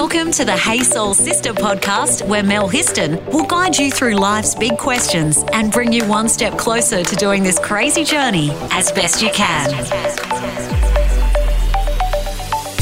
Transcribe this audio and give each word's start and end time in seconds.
Welcome 0.00 0.30
to 0.32 0.44
the 0.44 0.54
Hey 0.54 0.80
Soul 0.80 1.14
Sister 1.14 1.54
podcast, 1.54 2.28
where 2.28 2.42
Mel 2.42 2.68
Histon 2.68 3.24
will 3.32 3.46
guide 3.46 3.78
you 3.78 3.90
through 3.90 4.16
life's 4.16 4.54
big 4.54 4.76
questions 4.76 5.42
and 5.54 5.72
bring 5.72 5.90
you 5.90 6.04
one 6.04 6.28
step 6.28 6.58
closer 6.58 7.02
to 7.02 7.16
doing 7.16 7.42
this 7.42 7.58
crazy 7.58 8.04
journey 8.04 8.50
as 8.72 8.92
best 8.92 9.22
you 9.22 9.30
can. 9.30 9.72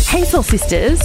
Hey 0.09 0.25
Soul 0.25 0.43
Sisters, 0.43 1.01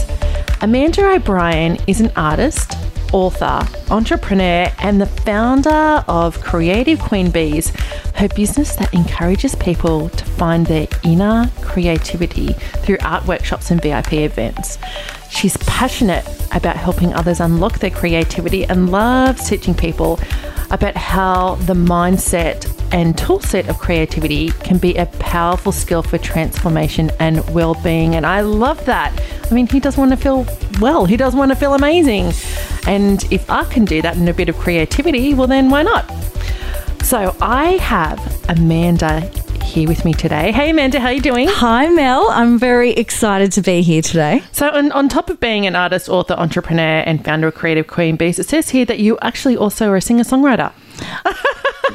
Amanda 0.61 1.11
O'Brien 1.11 1.77
is 1.85 2.01
an 2.01 2.11
artist, 2.15 2.73
author, 3.13 3.61
entrepreneur, 3.91 4.73
and 4.79 4.99
the 4.99 5.05
founder 5.05 6.03
of 6.07 6.41
Creative 6.41 6.99
Queen 6.99 7.29
Bees, 7.29 7.69
her 8.15 8.29
business 8.29 8.75
that 8.77 8.91
encourages 8.95 9.53
people 9.53 10.09
to 10.09 10.25
find 10.25 10.65
their 10.65 10.87
inner 11.03 11.51
creativity 11.61 12.53
through 12.53 12.97
art 13.03 13.27
workshops 13.27 13.69
and 13.69 13.79
VIP 13.79 14.13
events. 14.13 14.79
She's 15.29 15.55
passionate 15.57 16.25
about 16.53 16.75
helping 16.75 17.13
others 17.13 17.39
unlock 17.39 17.79
their 17.79 17.91
creativity 17.91 18.65
and 18.65 18.91
loves 18.91 19.47
teaching 19.47 19.73
people 19.73 20.19
about 20.71 20.95
how 20.95 21.55
the 21.55 21.73
mindset 21.73 22.65
and 22.91 23.15
toolset 23.15 23.67
of 23.69 23.77
creativity 23.77 24.49
can 24.49 24.77
be 24.77 24.95
a 24.95 25.05
powerful 25.05 25.71
skill 25.71 26.01
for 26.01 26.17
transformation 26.17 27.11
and 27.19 27.47
well-being 27.53 28.15
and 28.15 28.25
I 28.25 28.41
love 28.41 28.83
that. 28.85 29.13
I 29.49 29.53
mean, 29.53 29.67
he 29.67 29.79
does 29.79 29.97
want 29.97 30.11
to 30.11 30.17
feel 30.17 30.45
well, 30.79 31.05
he 31.05 31.17
does 31.17 31.35
want 31.35 31.51
to 31.51 31.55
feel 31.55 31.73
amazing. 31.73 32.33
And 32.87 33.23
if 33.31 33.49
I 33.49 33.63
can 33.65 33.85
do 33.85 34.01
that 34.01 34.17
and 34.17 34.27
a 34.29 34.33
bit 34.33 34.49
of 34.49 34.57
creativity, 34.57 35.33
well 35.33 35.47
then 35.47 35.69
why 35.69 35.83
not? 35.83 36.09
So 37.03 37.35
I 37.41 37.73
have 37.77 38.19
Amanda 38.49 39.31
here 39.69 39.87
with 39.87 40.03
me 40.03 40.13
today. 40.13 40.51
Hey 40.51 40.71
Amanda, 40.71 40.99
how 40.99 41.07
are 41.07 41.13
you 41.13 41.21
doing? 41.21 41.47
Hi, 41.47 41.89
Mel. 41.89 42.27
I'm 42.31 42.57
very 42.57 42.91
excited 42.91 43.51
to 43.51 43.61
be 43.61 43.83
here 43.83 44.01
today. 44.01 44.41
So, 44.51 44.67
on, 44.67 44.91
on 44.93 45.07
top 45.09 45.29
of 45.29 45.39
being 45.39 45.67
an 45.67 45.75
artist, 45.75 46.09
author, 46.09 46.33
entrepreneur, 46.33 47.03
and 47.05 47.23
founder 47.23 47.47
of 47.47 47.53
Creative 47.53 47.85
Queen 47.85 48.15
Bees, 48.15 48.39
it 48.39 48.49
says 48.49 48.69
here 48.69 48.85
that 48.85 48.97
you 48.97 49.19
actually 49.21 49.55
also 49.55 49.91
are 49.91 49.95
a 49.95 50.01
singer 50.01 50.23
songwriter. 50.23 50.73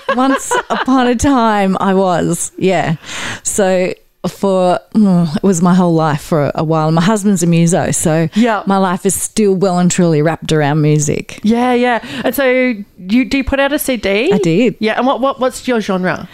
Once 0.16 0.52
upon 0.70 1.08
a 1.08 1.16
time, 1.16 1.76
I 1.80 1.94
was, 1.94 2.52
yeah. 2.58 2.94
So, 3.42 3.92
for 4.28 4.78
mm, 4.94 5.36
it 5.36 5.42
was 5.42 5.60
my 5.62 5.74
whole 5.74 5.94
life 5.94 6.20
for 6.22 6.50
a 6.54 6.64
while. 6.64 6.90
My 6.90 7.02
husband's 7.02 7.42
a 7.42 7.46
muso, 7.46 7.90
so 7.90 8.28
Yeah. 8.34 8.62
my 8.66 8.76
life 8.78 9.04
is 9.06 9.14
still 9.20 9.54
well 9.54 9.78
and 9.78 9.90
truly 9.90 10.22
wrapped 10.22 10.52
around 10.52 10.80
music. 10.82 11.40
Yeah, 11.42 11.72
yeah. 11.74 12.04
And 12.24 12.34
so, 12.34 12.44
you 12.50 13.24
do 13.24 13.36
you 13.38 13.44
put 13.44 13.60
out 13.60 13.72
a 13.72 13.78
CD? 13.78 14.32
I 14.32 14.38
did. 14.38 14.76
Yeah. 14.80 14.94
And 14.98 15.06
what, 15.06 15.20
what 15.20 15.40
what's 15.40 15.66
your 15.68 15.80
genre? 15.80 16.28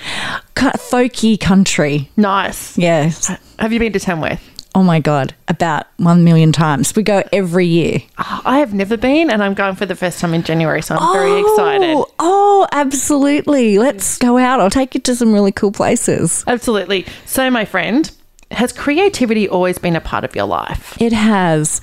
Folky 0.55 1.41
country, 1.41 2.11
Nice. 2.16 2.77
yes. 2.77 3.33
Have 3.58 3.72
you 3.72 3.78
been 3.78 3.92
to 3.94 4.00
Tamworth? 4.00 4.42
Oh 4.75 4.83
my 4.83 5.01
god, 5.01 5.35
about 5.49 5.87
one 5.97 6.23
million 6.23 6.53
times. 6.53 6.95
We 6.95 7.03
go 7.03 7.25
every 7.33 7.67
year. 7.67 8.03
Oh, 8.19 8.43
I 8.45 8.59
have 8.59 8.73
never 8.73 8.97
been, 8.97 9.29
and 9.31 9.43
I'm 9.43 9.55
going 9.55 9.75
for 9.75 9.85
the 9.85 9.97
first 9.97 10.21
time 10.21 10.33
in 10.33 10.43
January, 10.43 10.81
so 10.81 10.95
I'm 10.95 11.13
very 11.13 11.31
oh, 11.31 11.53
excited. 11.53 11.95
Oh, 11.97 12.07
oh, 12.21 12.69
absolutely. 12.71 13.79
Let's 13.79 14.17
go 14.19 14.39
out. 14.39 14.61
I'll 14.61 14.71
take 14.71 14.95
you 14.95 15.01
to 15.01 15.17
some 15.17 15.33
really 15.33 15.53
cool 15.53 15.73
places. 15.73 16.45
Absolutely. 16.47 17.05
So, 17.27 17.51
my 17.51 17.65
friend, 17.65 18.11
has 18.53 18.73
creativity 18.73 19.48
always 19.48 19.79
been 19.79 19.97
a 19.97 20.01
part 20.01 20.25
of 20.25 20.35
your 20.35 20.47
life? 20.47 21.01
It 21.01 21.13
has, 21.13 21.81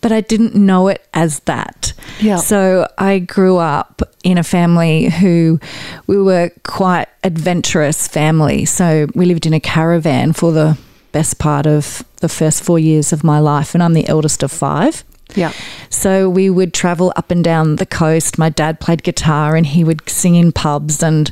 but 0.00 0.12
I 0.12 0.20
didn't 0.20 0.54
know 0.54 0.88
it 0.88 1.06
as 1.14 1.40
that. 1.40 1.92
Yeah. 2.20 2.36
So 2.36 2.86
I 2.98 3.20
grew 3.20 3.56
up 3.56 4.02
in 4.22 4.36
a 4.36 4.42
family 4.42 5.08
who 5.08 5.58
we 6.06 6.20
were 6.20 6.50
quite 6.62 7.08
adventurous 7.24 8.06
family. 8.06 8.66
So 8.66 9.06
we 9.14 9.24
lived 9.24 9.46
in 9.46 9.54
a 9.54 9.60
caravan 9.60 10.32
for 10.32 10.52
the 10.52 10.78
best 11.12 11.38
part 11.38 11.66
of 11.66 12.04
the 12.16 12.28
first 12.28 12.62
4 12.62 12.78
years 12.78 13.12
of 13.12 13.22
my 13.24 13.38
life 13.38 13.74
and 13.74 13.82
I'm 13.82 13.94
the 13.94 14.06
eldest 14.08 14.42
of 14.42 14.50
5. 14.52 15.04
Yeah. 15.36 15.52
So 15.90 16.28
we 16.28 16.50
would 16.50 16.74
travel 16.74 17.12
up 17.16 17.30
and 17.30 17.44
down 17.44 17.76
the 17.76 17.86
coast. 17.86 18.36
My 18.38 18.48
dad 18.48 18.80
played 18.80 19.02
guitar 19.02 19.54
and 19.56 19.64
he 19.64 19.84
would 19.84 20.08
sing 20.08 20.34
in 20.34 20.50
pubs 20.52 21.02
and 21.02 21.30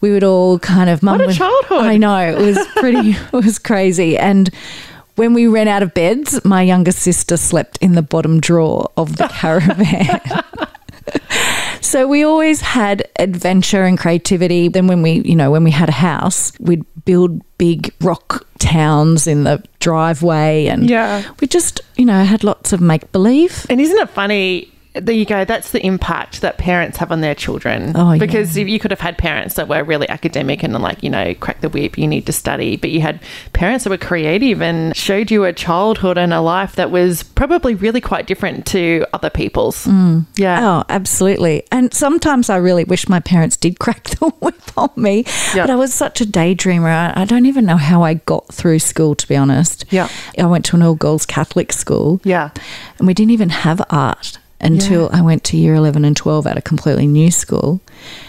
we 0.00 0.10
would 0.12 0.24
all 0.24 0.58
kind 0.58 0.90
of 0.90 1.02
mum 1.02 1.18
What 1.18 1.24
a 1.24 1.26
would- 1.28 1.36
childhood. 1.36 1.84
I 1.84 1.96
know. 1.96 2.18
It 2.18 2.38
was 2.38 2.58
pretty 2.76 3.10
it 3.32 3.32
was 3.32 3.58
crazy. 3.58 4.16
And 4.18 4.50
when 5.16 5.34
we 5.34 5.46
ran 5.48 5.66
out 5.68 5.82
of 5.82 5.94
beds, 5.94 6.44
my 6.44 6.62
younger 6.62 6.92
sister 6.92 7.36
slept 7.36 7.78
in 7.80 7.92
the 7.92 8.02
bottom 8.02 8.40
drawer 8.40 8.90
of 8.96 9.16
the 9.16 9.28
caravan. 9.32 10.20
So 11.80 12.06
we 12.06 12.22
always 12.22 12.60
had 12.60 13.08
adventure 13.18 13.84
and 13.84 13.96
creativity. 13.98 14.68
Then 14.68 14.88
when 14.88 15.00
we, 15.00 15.22
you 15.24 15.34
know, 15.36 15.50
when 15.50 15.64
we 15.64 15.70
had 15.70 15.88
a 15.88 15.92
house, 15.92 16.52
we'd 16.60 16.84
build 17.04 17.40
big 17.56 17.94
rock 18.00 18.46
towns 18.58 19.26
in 19.26 19.44
the 19.44 19.62
driveway 19.80 20.66
and 20.66 20.88
Yeah. 20.88 21.22
we 21.40 21.46
just, 21.46 21.80
you 21.96 22.04
know, 22.04 22.24
had 22.24 22.44
lots 22.44 22.72
of 22.72 22.80
make 22.80 23.10
believe. 23.12 23.66
And 23.70 23.80
isn't 23.80 23.98
it 23.98 24.10
funny? 24.10 24.70
There 24.94 25.14
you 25.14 25.24
go. 25.24 25.44
That's 25.44 25.70
the 25.70 25.84
impact 25.84 26.40
that 26.40 26.58
parents 26.58 26.98
have 26.98 27.12
on 27.12 27.20
their 27.20 27.34
children. 27.34 27.92
Oh, 27.94 28.12
yeah. 28.12 28.18
because 28.18 28.56
if 28.56 28.68
you 28.68 28.78
could 28.78 28.90
have 28.90 29.00
had 29.00 29.18
parents 29.18 29.54
that 29.54 29.68
were 29.68 29.84
really 29.84 30.08
academic 30.08 30.62
and 30.62 30.72
like 30.74 31.02
you 31.02 31.10
know 31.10 31.34
crack 31.34 31.60
the 31.60 31.68
whip, 31.68 31.98
you 31.98 32.06
need 32.06 32.26
to 32.26 32.32
study, 32.32 32.76
but 32.76 32.90
you 32.90 33.00
had 33.00 33.20
parents 33.52 33.84
that 33.84 33.90
were 33.90 33.98
creative 33.98 34.62
and 34.62 34.96
showed 34.96 35.30
you 35.30 35.44
a 35.44 35.52
childhood 35.52 36.18
and 36.18 36.32
a 36.32 36.40
life 36.40 36.76
that 36.76 36.90
was 36.90 37.22
probably 37.22 37.74
really 37.74 38.00
quite 38.00 38.26
different 38.26 38.66
to 38.66 39.06
other 39.12 39.30
people's. 39.30 39.86
Mm. 39.86 40.26
Yeah. 40.36 40.66
Oh, 40.66 40.84
absolutely. 40.88 41.64
And 41.70 41.92
sometimes 41.92 42.50
I 42.50 42.56
really 42.56 42.84
wish 42.84 43.08
my 43.08 43.20
parents 43.20 43.56
did 43.56 43.78
crack 43.80 44.04
the 44.04 44.28
whip 44.40 44.60
on 44.76 44.90
me. 44.96 45.24
Yeah. 45.54 45.66
But 45.66 45.70
I 45.70 45.76
was 45.76 45.92
such 45.92 46.20
a 46.20 46.24
daydreamer. 46.26 46.88
I, 46.88 47.22
I 47.22 47.24
don't 47.24 47.46
even 47.46 47.66
know 47.66 47.76
how 47.76 48.02
I 48.02 48.14
got 48.14 48.48
through 48.48 48.78
school, 48.80 49.14
to 49.14 49.28
be 49.28 49.36
honest. 49.36 49.84
Yeah. 49.90 50.08
I 50.38 50.46
went 50.46 50.64
to 50.66 50.76
an 50.76 50.82
all 50.82 50.94
girls 50.94 51.26
Catholic 51.26 51.72
school. 51.72 52.20
Yeah. 52.24 52.50
And 52.98 53.06
we 53.06 53.14
didn't 53.14 53.32
even 53.32 53.50
have 53.50 53.82
art 53.90 54.38
until 54.60 55.08
I 55.12 55.20
went 55.20 55.44
to 55.44 55.56
year 55.56 55.74
11 55.74 56.04
and 56.04 56.16
12 56.16 56.46
at 56.46 56.58
a 56.58 56.62
completely 56.62 57.06
new 57.06 57.30
school 57.30 57.80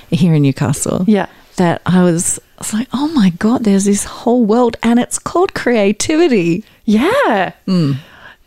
here 0.10 0.34
in 0.34 0.44
Newcastle. 0.44 1.06
Yeah. 1.08 1.28
That 1.58 1.82
I 1.86 2.04
was, 2.04 2.40
I 2.58 2.60
was 2.60 2.74
like, 2.74 2.88
oh 2.94 3.08
my 3.10 3.32
God, 3.32 3.64
there's 3.64 3.86
this 3.86 4.04
whole 4.06 4.46
world 4.46 4.78
and 4.84 5.00
it's 5.00 5.20
called 5.20 5.54
creativity. 5.54 6.64
Yeah. 6.86 7.54
Mm. 7.68 7.98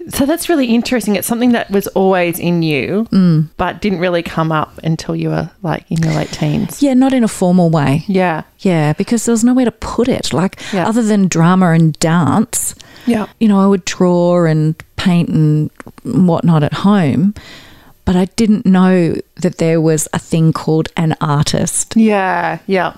So 0.09 0.27
that's 0.27 0.49
really 0.49 0.67
interesting. 0.67 1.15
It's 1.17 1.29
something 1.29 1.53
that 1.53 1.71
was 1.71 1.87
always 1.89 2.39
in 2.39 2.63
you, 2.63 3.07
mm. 3.13 3.49
but 3.57 3.81
didn't 3.81 4.01
really 4.01 4.23
come 4.23 4.51
up 4.51 4.79
until 4.83 5.15
you 5.15 5.29
were 5.29 5.51
like 5.63 5.85
in 5.91 6.03
your 6.03 6.13
late 6.15 6.33
teens. 6.33 6.83
Yeah, 6.83 6.95
not 6.95 7.13
in 7.13 7.23
a 7.23 7.29
formal 7.29 7.71
way. 7.71 8.05
Yeah. 8.09 8.43
Yeah, 8.59 8.95
because 8.95 9.25
there 9.25 9.33
was 9.33 9.45
nowhere 9.45 9.65
to 9.67 9.71
put 9.73 10.09
it. 10.09 10.33
Like, 10.33 10.61
Yeah. 10.73 10.89
other 10.89 11.03
than 11.03 11.29
drama 11.29 11.71
and 11.71 11.97
dance, 12.01 12.75
Yeah. 13.07 13.27
you 13.39 13.47
know, 13.49 13.61
I 13.61 13.67
would 13.67 13.85
draw 13.85 14.45
and 14.45 14.75
paint 14.97 15.29
and 15.29 15.71
whatnot 16.05 16.63
at 16.63 16.73
home, 16.73 17.35
but 18.05 18.17
I 18.17 18.27
didn't 18.37 18.67
know 18.67 19.17
that 19.37 19.59
there 19.59 19.81
was 19.81 20.09
a 20.13 20.19
thing 20.19 20.53
called 20.53 20.89
an 20.97 21.17
artist. 21.21 21.97
Yeah, 21.97 22.59
yeah. 22.67 22.97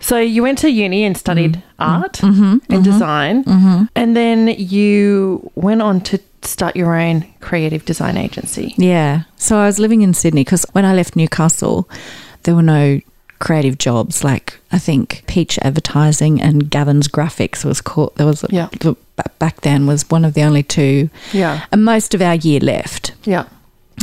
So 0.00 0.18
you 0.18 0.42
went 0.42 0.58
to 0.58 0.70
uni 0.70 1.04
and 1.04 1.16
studied 1.16 1.52
mm-hmm. 1.78 1.82
Mm-hmm. 1.82 2.02
art 2.02 2.12
mm-hmm. 2.14 2.72
and 2.72 2.84
design, 2.84 3.88
and 3.94 4.16
then 4.16 4.48
you 4.48 5.50
went 5.54 5.80
on 5.82 6.00
to 6.02 6.18
start 6.42 6.76
your 6.76 6.94
own 6.94 7.24
creative 7.40 7.84
design 7.86 8.16
agency. 8.18 8.74
Yeah. 8.76 9.22
So 9.36 9.56
I 9.58 9.66
was 9.66 9.78
living 9.78 10.02
in 10.02 10.12
Sydney 10.12 10.44
because 10.44 10.66
when 10.72 10.84
I 10.84 10.94
left 10.94 11.16
Newcastle, 11.16 11.88
there 12.42 12.54
were 12.54 12.62
no 12.62 13.00
creative 13.38 13.78
jobs. 13.78 14.24
Like, 14.24 14.58
I 14.72 14.78
think 14.78 15.22
Peach 15.26 15.58
Advertising 15.62 16.40
and 16.40 16.70
Gavin's 16.70 17.08
Graphics 17.08 17.64
was 17.64 17.80
called, 17.80 18.14
there 18.16 18.26
was, 18.26 18.44
a, 18.44 18.48
Yeah. 18.50 18.68
back 19.38 19.60
then 19.62 19.86
was 19.86 20.08
one 20.10 20.24
of 20.24 20.34
the 20.34 20.42
only 20.42 20.62
two. 20.62 21.10
Yeah, 21.32 21.64
And 21.72 21.84
most 21.84 22.14
of 22.14 22.22
our 22.22 22.34
year 22.34 22.60
left. 22.60 23.12
yeah, 23.24 23.44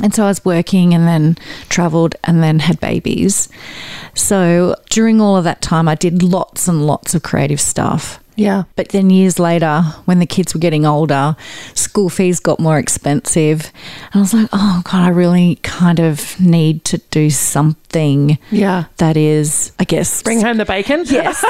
And 0.02 0.14
so 0.14 0.24
I 0.26 0.28
was 0.28 0.44
working 0.44 0.94
and 0.94 1.08
then 1.08 1.38
traveled 1.70 2.16
and 2.24 2.42
then 2.44 2.60
had 2.60 2.80
babies. 2.80 3.50
So 4.16 4.76
during 4.90 5.22
all 5.22 5.38
of 5.38 5.44
that 5.44 5.62
time, 5.62 5.88
I 5.88 5.96
did 5.96 6.24
lots 6.24 6.68
and 6.68 6.86
lots 6.86 7.14
of 7.14 7.24
creative 7.24 7.62
stuff. 7.62 8.20
Yeah, 8.42 8.64
But 8.76 8.90
then 8.90 9.10
years 9.10 9.40
later, 9.40 9.82
when 10.06 10.20
the 10.20 10.26
kids 10.26 10.54
were 10.54 10.60
getting 10.60 10.86
older, 10.86 11.36
school 11.74 12.10
fees 12.10 12.40
got 12.40 12.60
more 12.60 12.78
expensive. 12.78 13.72
And 14.12 14.16
I 14.16 14.20
was 14.20 14.34
like, 14.34 14.50
oh, 14.54 14.82
God, 14.84 15.02
I 15.02 15.10
really 15.10 15.56
kind 15.64 16.00
of 16.00 16.40
need 16.40 16.84
to 16.86 16.98
do 17.12 17.30
something 17.30 18.38
yeah. 18.52 18.86
that 18.98 19.18
is, 19.18 19.72
I 19.80 19.84
guess, 19.84 20.22
Bring 20.24 20.42
home 20.42 20.58
the 20.58 20.66
bacon. 20.66 21.04
yes, 21.10 21.44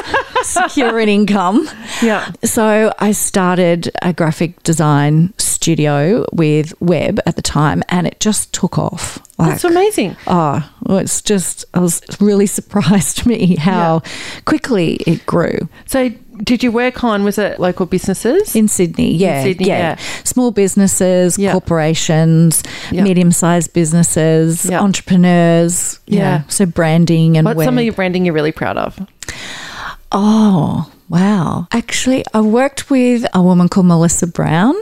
secure 0.44 1.00
an 1.00 1.10
income. 1.10 1.70
yeah, 2.02 2.32
So 2.44 2.94
I 3.00 3.12
started 3.12 3.92
a 4.02 4.14
graphic 4.14 4.62
design 4.64 5.34
studio 5.38 6.26
with 6.32 6.74
Web 6.82 7.20
at 7.26 7.36
the 7.36 7.42
time, 7.42 7.84
and 7.90 8.08
it 8.08 8.20
just 8.20 8.54
took 8.54 8.78
off. 8.78 9.20
that's 9.38 9.64
amazing. 9.64 10.16
Oh, 10.28 10.68
well, 10.84 10.98
it's 10.98 11.22
just, 11.22 11.66
I 11.74 11.80
was 11.80 12.02
really 12.20 12.46
surprised 12.60 13.26
me 13.26 13.56
how 13.56 14.02
quickly 14.46 14.96
it 15.08 15.26
grew. 15.26 15.70
So, 15.86 16.10
did 16.44 16.64
you 16.64 16.72
work 16.72 17.04
on? 17.04 17.24
Was 17.24 17.38
it 17.38 17.60
local 17.60 17.86
businesses? 17.86 18.56
In 18.56 18.68
Sydney, 18.68 19.14
yeah. 19.16 19.44
Sydney, 19.44 19.68
yeah. 19.68 19.96
Small 20.24 20.52
businesses, 20.52 21.38
Yeah. 21.38 21.52
corporations, 21.52 22.64
Yeah. 22.92 23.04
medium 23.04 23.32
sized 23.32 23.74
businesses, 23.74 24.66
Yeah. 24.66 24.82
entrepreneurs. 24.82 26.00
Yeah. 26.08 26.20
Yeah. 26.20 26.42
So 26.48 26.66
branding 26.66 27.38
and 27.38 27.46
What's 27.46 27.58
web. 27.58 27.66
some 27.66 27.78
of 27.78 27.84
your 27.84 27.94
branding 27.94 28.26
you're 28.26 28.34
really 28.34 28.52
proud 28.52 28.78
of? 28.78 29.00
Oh, 30.12 30.90
wow. 31.10 31.68
Actually, 31.72 32.24
I 32.34 32.42
worked 32.42 32.90
with 32.90 33.26
a 33.34 33.42
woman 33.42 33.70
called 33.70 33.86
Melissa 33.86 34.28
Brown 34.28 34.76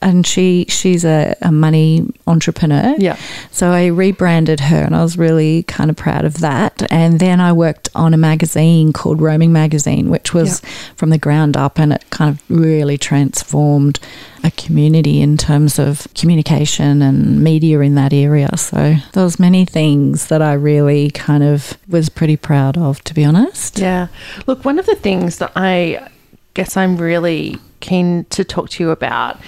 and 0.00 0.26
she 0.26 0.66
she's 0.68 1.04
a, 1.04 1.36
a 1.42 1.52
money 1.52 2.06
entrepreneur. 2.26 2.94
Yeah. 2.98 3.16
So 3.50 3.70
I 3.70 3.86
rebranded 3.86 4.60
her, 4.60 4.82
and 4.82 4.94
I 4.94 5.02
was 5.02 5.18
really 5.18 5.64
kind 5.64 5.90
of 5.90 5.96
proud 5.96 6.24
of 6.24 6.38
that. 6.38 6.82
And 6.90 7.20
then 7.20 7.40
I 7.40 7.52
worked 7.52 7.88
on 7.94 8.14
a 8.14 8.16
magazine 8.16 8.92
called 8.92 9.20
Roaming 9.20 9.52
Magazine, 9.52 10.10
which 10.10 10.32
was 10.32 10.60
from 10.96 11.10
the 11.10 11.18
ground 11.18 11.56
up, 11.56 11.78
and 11.78 11.92
it 11.92 12.04
kind 12.10 12.30
of 12.30 12.42
really 12.50 12.98
transformed 12.98 13.98
a 14.44 14.50
community 14.52 15.22
in 15.22 15.38
terms 15.38 15.78
of 15.78 16.06
communication 16.14 17.00
and 17.00 17.42
media 17.42 17.80
in 17.80 17.94
that 17.94 18.12
area. 18.12 18.50
So 18.56 18.96
there 19.14 19.24
was 19.24 19.40
many 19.40 19.64
things 19.64 20.26
that 20.28 20.42
I 20.42 20.52
really 20.52 21.10
kind 21.10 21.42
of 21.42 21.78
was 21.88 22.10
pretty 22.10 22.36
proud 22.36 22.76
of, 22.76 23.02
to 23.04 23.14
be 23.14 23.24
honest. 23.24 23.78
Yeah. 23.78 24.08
Look, 24.46 24.64
one 24.64 24.78
of 24.78 24.84
the 24.84 24.96
things 24.96 25.38
that 25.38 25.52
I 25.56 26.08
guess 26.52 26.76
I'm 26.76 26.98
really 26.98 27.58
keen 27.84 28.24
to 28.30 28.44
talk 28.44 28.70
to 28.70 28.82
you 28.82 28.90
about 28.90 29.38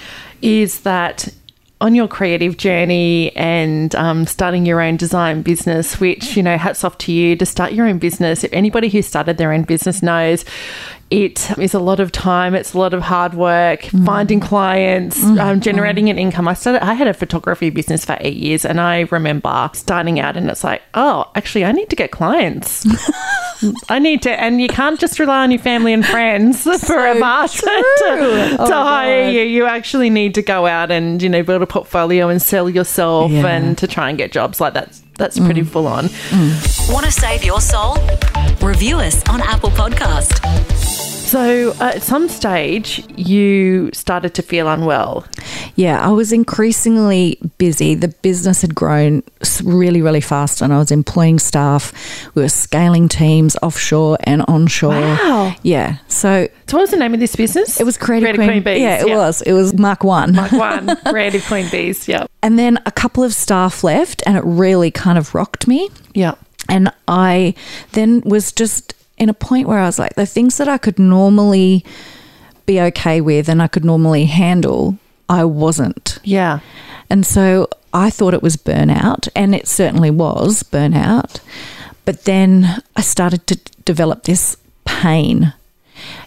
is 0.41 0.81
that 0.81 1.27
on 1.79 1.93
your 1.93 2.07
creative 2.07 2.57
journey 2.57 3.35
and 3.35 3.93
um, 3.95 4.25
starting 4.25 4.65
your 4.65 4.81
own 4.81 4.97
design 4.97 5.43
business, 5.43 5.99
which, 5.99 6.35
you 6.35 6.41
know, 6.41 6.57
hats 6.57 6.83
off 6.83 6.97
to 6.97 7.11
you 7.11 7.35
to 7.35 7.45
start 7.45 7.73
your 7.73 7.87
own 7.87 7.99
business. 7.99 8.43
If 8.43 8.51
anybody 8.51 8.89
who 8.89 9.01
started 9.01 9.37
their 9.37 9.51
own 9.53 9.63
business 9.63 10.01
knows 10.01 10.43
it 11.09 11.57
is 11.57 11.73
a 11.73 11.79
lot 11.79 12.01
of 12.01 12.11
time, 12.11 12.53
it's 12.53 12.73
a 12.73 12.77
lot 12.77 12.93
of 12.93 13.01
hard 13.01 13.33
work, 13.33 13.81
mm. 13.81 14.05
finding 14.05 14.41
clients, 14.41 15.23
mm. 15.23 15.39
um, 15.39 15.61
generating 15.61 16.05
mm. 16.05 16.11
an 16.11 16.19
income. 16.19 16.47
I 16.49 16.53
started, 16.53 16.83
I 16.83 16.95
had 16.95 17.07
a 17.07 17.13
photography 17.13 17.69
business 17.69 18.03
for 18.03 18.17
eight 18.19 18.35
years, 18.35 18.65
and 18.65 18.81
I 18.81 19.01
remember 19.11 19.69
starting 19.73 20.19
out, 20.19 20.35
and 20.35 20.49
it's 20.49 20.65
like, 20.65 20.81
oh, 20.95 21.31
actually, 21.35 21.63
I 21.63 21.71
need 21.71 21.89
to 21.91 21.95
get 21.95 22.11
clients. 22.11 22.85
I 23.89 23.99
need 23.99 24.21
to, 24.23 24.31
and 24.31 24.61
you 24.61 24.67
can't 24.67 24.99
just 24.99 25.17
rely 25.17 25.43
on 25.43 25.51
your 25.51 25.61
family 25.61 25.93
and 25.93 26.05
friends 26.05 26.63
for 26.85 27.05
a 27.05 27.15
market 27.15 27.61
to, 27.61 28.05
to 28.57 28.57
Oh, 28.59 28.83
hire 28.83 29.27
God. 29.27 29.33
you. 29.33 29.41
You 29.43 29.65
actually 29.65 30.09
need 30.09 30.35
to 30.35 30.41
go 30.41 30.65
out 30.65 30.91
and 30.91 31.21
you 31.21 31.29
know 31.29 31.41
build 31.41 31.61
a 31.61 31.67
portfolio 31.67 32.27
and 32.27 32.41
sell 32.41 32.69
yourself, 32.69 33.31
Yeah. 33.31 33.47
and 33.47 33.77
to 33.77 33.87
try 33.87 34.09
and 34.09 34.17
get 34.17 34.33
jobs 34.33 34.59
like 34.59 34.73
that. 34.73 34.99
That's 35.17 35.39
pretty 35.39 35.61
mm. 35.61 35.67
full 35.67 35.87
on. 35.87 36.05
Mm. 36.05 36.93
Want 36.93 37.05
to 37.05 37.11
save 37.11 37.43
your 37.43 37.61
soul? 37.61 37.97
Review 38.61 38.97
us 38.97 39.27
on 39.29 39.41
Apple 39.41 39.71
Podcast. 39.71 41.06
So, 41.27 41.71
uh, 41.81 41.91
at 41.95 42.03
some 42.03 42.29
stage, 42.29 43.03
you 43.17 43.89
started 43.93 44.33
to 44.35 44.41
feel 44.41 44.67
unwell. 44.69 45.25
Yeah, 45.75 45.99
I 46.01 46.09
was 46.11 46.31
increasingly 46.31 47.37
busy. 47.57 47.95
The 47.95 48.07
business 48.07 48.61
had 48.61 48.73
grown 48.73 49.23
really, 49.63 50.01
really 50.01 50.21
fast, 50.21 50.61
and 50.61 50.71
I 50.73 50.77
was 50.77 50.89
employing 50.89 51.39
staff. 51.39 51.91
We 52.33 52.41
were 52.41 52.49
scaling 52.49 53.09
teams 53.09 53.57
offshore 53.61 54.17
and 54.23 54.41
onshore. 54.47 54.91
Wow. 54.91 55.53
Yeah. 55.63 55.97
So 56.07 56.47
So, 56.67 56.77
what 56.77 56.81
was 56.83 56.91
the 56.91 56.97
name 56.97 57.13
of 57.13 57.19
this 57.19 57.35
business? 57.35 57.79
it 57.79 57.83
was 57.83 57.97
Creative, 57.97 58.35
Queen, 58.35 58.63
Bees. 58.63 58.79
Yeah, 58.81 59.01
it 59.05 59.09
was. 59.09 59.41
It 59.41 59.53
was 59.53 59.73
Mark 59.73 60.03
One. 60.05 60.33
Mark 60.33 60.51
One, 60.53 60.95
Creative 61.07 61.45
Queen 61.45 61.69
Bees. 61.69 62.07
Yeah. 62.07 62.25
and 62.41 62.57
then 62.57 62.79
a 62.85 62.91
couple 62.91 63.23
of 63.23 63.33
staff 63.33 63.83
left, 63.83 64.23
and 64.25 64.37
it 64.37 64.43
really 64.45 64.91
kind 64.91 65.17
of 65.17 65.35
rocked 65.35 65.67
me. 65.67 65.89
Yeah. 66.13 66.35
And 66.69 66.91
I 67.07 67.53
then 67.91 68.21
was 68.21 68.51
just 68.51 68.93
in 69.17 69.29
a 69.29 69.33
point 69.33 69.67
where 69.67 69.79
I 69.79 69.85
was 69.85 69.97
like, 69.99 70.15
the 70.15 70.25
things 70.25 70.57
that 70.57 70.67
I 70.67 70.77
could 70.77 70.99
normally 70.99 71.83
be 72.65 72.79
okay 72.81 73.21
with 73.21 73.49
and 73.49 73.61
I 73.61 73.67
could 73.67 73.85
normally 73.85 74.25
handle, 74.25 74.97
I 75.29 75.43
wasn't. 75.45 76.19
Yeah. 76.23 76.59
And 77.09 77.25
so 77.25 77.69
I 77.93 78.09
thought 78.09 78.33
it 78.33 78.43
was 78.43 78.57
burnout, 78.57 79.29
and 79.35 79.55
it 79.55 79.67
certainly 79.67 80.11
was 80.11 80.61
burnout. 80.63 81.39
But 82.05 82.25
then 82.25 82.81
I 82.95 83.01
started 83.01 83.47
to 83.47 83.55
develop 83.85 84.23
this 84.23 84.57
pain, 84.85 85.53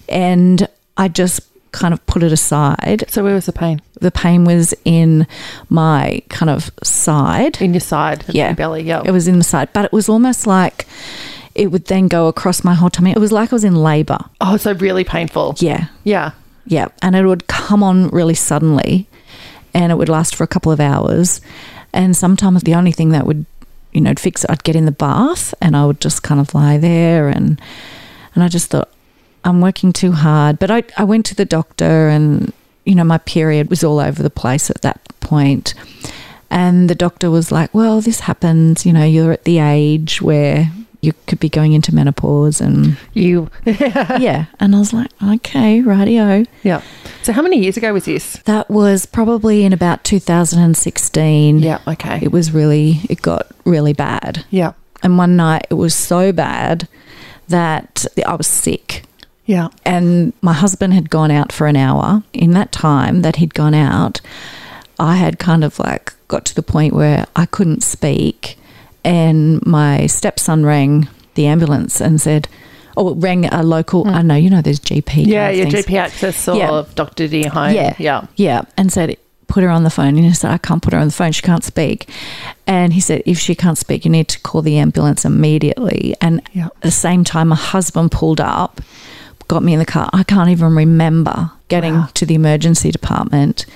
and 0.09 0.67
I 0.97 1.09
just 1.09 1.41
kind 1.73 1.95
of 1.95 2.05
put 2.07 2.23
it 2.23 2.33
aside. 2.33 3.05
So, 3.09 3.23
where 3.23 3.35
was 3.35 3.47
the 3.47 3.53
pain? 3.53 3.81
The 4.01 4.11
pain 4.11 4.45
was 4.45 4.75
in 4.85 5.27
my 5.69 6.23
kind 6.31 6.51
of 6.51 6.71
side. 6.83 7.61
In 7.61 7.73
your 7.75 7.81
side, 7.81 8.25
Yeah. 8.29 8.47
your 8.49 8.57
belly. 8.57 8.83
Yeah. 8.83 9.03
It 9.05 9.11
was 9.13 9.29
in 9.29 9.39
the 9.39 9.45
side, 9.45 9.69
but 9.73 9.85
it 9.85 9.93
was 9.93 10.09
almost 10.09 10.47
like 10.47 10.87
it 11.61 11.71
would 11.71 11.85
then 11.85 12.09
go 12.09 12.27
across 12.27 12.65
my 12.65 12.73
whole 12.73 12.89
tummy. 12.89 13.11
It 13.11 13.19
was 13.19 13.33
like 13.33 13.53
I 13.53 13.55
was 13.55 13.65
in 13.65 13.77
labor. 13.77 14.19
oh, 14.41 14.57
so 14.57 14.73
really 14.73 15.05
painful. 15.05 15.55
Yeah. 15.59 15.89
Yeah. 16.05 16.33
Yeah, 16.67 16.89
and 17.03 17.17
it 17.17 17.27
would 17.27 17.49
come 17.49 17.83
on 17.83 18.09
really 18.09 18.35
suddenly, 18.35 19.09
and 19.75 19.91
it 19.91 19.97
would 19.97 20.09
last 20.09 20.37
for 20.37 20.45
a 20.45 20.47
couple 20.47 20.71
of 20.71 20.79
hours. 20.79 21.41
And 21.93 22.17
sometimes 22.17 22.63
the 22.63 22.75
only 22.75 22.93
thing 22.93 23.11
that 23.11 23.27
would, 23.27 23.45
you 23.93 24.01
know, 24.01 24.15
fix 24.17 24.45
it, 24.45 24.51
I'd 24.51 24.63
get 24.63 24.77
in 24.77 24.85
the 24.85 24.93
bath, 24.93 25.53
and 25.61 25.77
I 25.77 25.85
would 25.85 26.01
just 26.01 26.23
kind 26.23 26.41
of 26.41 26.55
lie 26.55 26.79
there, 26.79 27.29
and 27.29 27.61
and 28.35 28.45
I 28.45 28.49
just 28.49 28.71
thought 28.71 28.89
I'm 29.43 29.61
working 29.61 29.93
too 29.93 30.13
hard. 30.13 30.59
But 30.59 30.71
I 30.71 30.85
I 30.97 31.05
went 31.05 31.27
to 31.27 31.35
the 31.35 31.45
doctor, 31.45 32.09
and 32.09 32.53
you 32.85 32.95
know, 32.95 33.05
my 33.05 33.19
period 33.19 33.69
was 33.69 33.83
all 33.83 33.99
over 33.99 34.23
the 34.23 34.31
place 34.31 34.71
at 34.71 34.83
that 34.83 35.01
point. 35.21 35.75
And 36.51 36.89
the 36.89 36.95
doctor 36.95 37.31
was 37.31 37.51
like, 37.51 37.75
"Well, 37.75 38.01
this 38.01 38.21
happens. 38.21 38.87
You 38.87 38.93
know, 38.93 39.05
you're 39.05 39.33
at 39.33 39.45
the 39.45 39.59
age 39.59 40.23
where 40.23 40.71
you 41.01 41.13
could 41.27 41.41
be 41.41 41.49
going 41.49 41.73
into 41.73 41.95
menopause, 41.95 42.61
and 42.61 42.97
You. 43.15 43.51
yeah." 43.65 44.47
And 44.61 44.75
I 44.75 44.79
was 44.79 44.93
like, 44.93 45.11
"Okay, 45.23 45.81
radio 45.81 46.45
yeah. 46.63 46.83
So, 47.23 47.33
how 47.33 47.43
many 47.43 47.59
years 47.59 47.77
ago 47.77 47.93
was 47.93 48.05
this? 48.05 48.35
That 48.45 48.71
was 48.71 49.07
probably 49.07 49.65
in 49.65 49.73
about 49.73 50.05
2016. 50.05 51.59
Yeah. 51.59 51.81
Okay. 51.87 52.19
It 52.23 52.33
was 52.33 52.53
really, 52.53 53.01
it 53.09 53.23
got 53.23 53.47
really 53.65 53.93
bad. 53.93 54.45
Yeah. 54.51 54.73
And 55.03 55.19
one 55.19 55.37
night 55.37 55.67
it 55.71 55.75
was 55.75 55.95
so 55.95 56.33
bad 56.33 56.89
that 57.49 58.07
I 58.27 58.35
was 58.35 58.47
sick. 58.47 59.05
Yeah. 59.47 59.69
And 59.85 60.33
my 60.41 60.53
husband 60.53 60.95
had 60.95 61.11
gone 61.11 61.31
out 61.31 61.53
for 61.53 61.67
an 61.67 61.77
hour. 61.77 62.23
In 62.33 62.53
that 62.53 62.73
time 62.73 63.23
that 63.23 63.37
he'd 63.37 63.55
gone 63.55 63.75
out, 63.75 64.21
I 64.99 65.17
had 65.17 65.39
kind 65.39 65.65
of 65.65 65.79
like 65.79 66.15
got 66.29 66.45
to 66.47 66.55
the 66.55 66.63
point 66.63 66.95
where 66.95 67.27
I 67.35 67.47
couldn't 67.47 67.83
speak. 67.83 68.57
And 69.05 69.65
my 69.67 70.07
stepson 70.07 70.65
rang 70.65 71.09
the 71.35 71.47
ambulance 71.47 72.01
and 72.01 72.21
said, 72.21 72.49
Oh, 72.97 73.15
rang 73.15 73.47
a 73.47 73.63
local. 73.63 74.05
Hmm. 74.05 74.11
I 74.11 74.23
know, 74.23 74.35
you 74.35 74.51
know, 74.51 74.61
there's 74.63 74.81
GP. 74.81 75.27
Yeah. 75.27 75.49
Your 75.51 75.71
things. 75.71 75.87
GP 75.87 75.97
access 75.97 76.49
or 76.49 76.57
Yeah. 76.57 76.85
doctor 76.95 77.29
to 77.29 77.37
your 77.37 77.51
home. 77.51 77.73
Yeah. 77.75 77.95
Yeah. 77.99 78.27
Yeah. 78.37 78.63
And 78.77 78.93
said, 78.93 79.17
put 79.47 79.63
her 79.63 79.71
on 79.71 79.85
the 79.85 79.91
phone. 79.91 80.17
And 80.17 80.19
he 80.19 80.33
said, 80.35 80.51
I 80.51 80.59
can't 80.59 80.83
put 80.83 80.93
her 80.93 80.99
on 80.99 81.07
the 81.09 81.13
phone. 81.15 81.33
She 81.33 81.43
can't 81.43 81.65
speak. 81.65 82.09
And 82.67 82.93
he 82.93 83.01
said, 83.01 83.23
if 83.27 83.39
she 83.39 83.55
can't 83.55 83.79
speak, 83.79 84.05
you 84.05 84.11
need 84.11 84.29
to 84.29 84.41
call 84.41 84.61
the 84.63 84.77
ambulance 84.79 85.25
immediately. 85.25 86.15
And 86.21 86.43
Yeah. 86.53 86.67
at 86.67 86.81
the 86.83 86.91
same 86.91 87.25
time, 87.25 87.49
my 87.49 87.57
husband 87.57 88.11
pulled 88.13 88.41
up, 88.41 88.81
got 89.49 89.63
me 89.63 89.73
in 89.73 89.79
the 89.79 89.87
car. 89.87 90.11
I 90.13 90.23
can't 90.25 90.51
even 90.51 90.75
remember 90.75 91.53
getting 91.69 91.95
Wow. 91.95 92.09
to 92.15 92.27
the 92.27 92.35
emergency 92.35 92.91
department. 92.91 93.67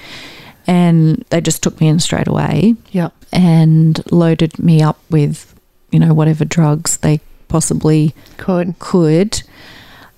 And 0.66 1.24
they 1.30 1.40
just 1.40 1.62
took 1.62 1.80
me 1.80 1.88
in 1.88 1.98
straight 2.00 2.26
away 2.28 2.74
Yeah. 2.92 3.08
and 3.32 4.00
loaded 4.10 4.58
me 4.58 4.82
up 4.82 4.98
with, 5.10 5.54
you 5.90 5.98
know, 5.98 6.14
whatever 6.14 6.44
drugs 6.44 6.96
they 6.98 7.20
possibly 7.48 8.14
Could. 8.38 8.78
could. 8.78 9.42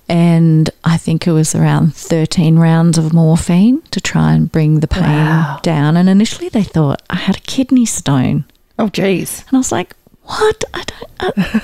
And 0.09 0.69
I 0.85 0.95
think 0.95 1.27
it 1.27 1.31
was 1.33 1.53
around 1.53 1.93
13 1.93 2.57
rounds 2.57 2.97
of 2.97 3.11
morphine 3.13 3.81
to 3.91 3.99
try 3.99 4.31
and 4.33 4.49
bring 4.49 4.79
the 4.79 4.87
pain 4.87 5.03
Wow. 5.03 5.59
down. 5.63 5.97
And 5.97 6.07
initially 6.07 6.47
they 6.47 6.63
thought 6.63 7.01
I 7.09 7.17
had 7.17 7.35
a 7.37 7.41
kidney 7.41 7.85
stone. 7.85 8.45
Oh, 8.79 8.87
geez. 8.87 9.43
And 9.49 9.57
I 9.57 9.59
was 9.59 9.71
like, 9.71 9.93
what? 10.23 10.63
I 10.73 10.83
don't. 10.85 11.37
Uh, 11.37 11.59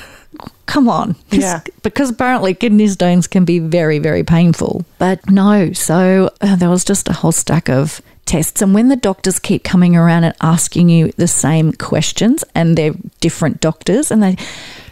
come 0.65 0.89
on. 0.89 1.15
Yeah. 1.29 1.61
Because 1.81 2.09
apparently 2.09 2.53
kidney 2.53 2.87
stones 2.87 3.27
can 3.27 3.45
be 3.45 3.59
very, 3.59 3.99
very 3.99 4.23
painful. 4.23 4.85
But 4.97 5.29
no. 5.29 5.73
So 5.73 6.29
uh, 6.41 6.55
there 6.55 6.69
was 6.69 6.83
just 6.85 7.09
a 7.09 7.13
whole 7.13 7.31
stack 7.31 7.69
of 7.69 8.01
tests. 8.25 8.61
And 8.61 8.73
when 8.73 8.89
the 8.89 8.95
doctors 8.95 9.39
keep 9.39 9.63
coming 9.63 9.95
around 9.95 10.23
and 10.23 10.35
asking 10.41 10.89
you 10.89 11.11
the 11.17 11.27
same 11.27 11.73
questions, 11.73 12.43
and 12.55 12.77
they're 12.77 12.95
different 13.19 13.59
doctors, 13.59 14.11
and 14.11 14.23
they 14.23 14.37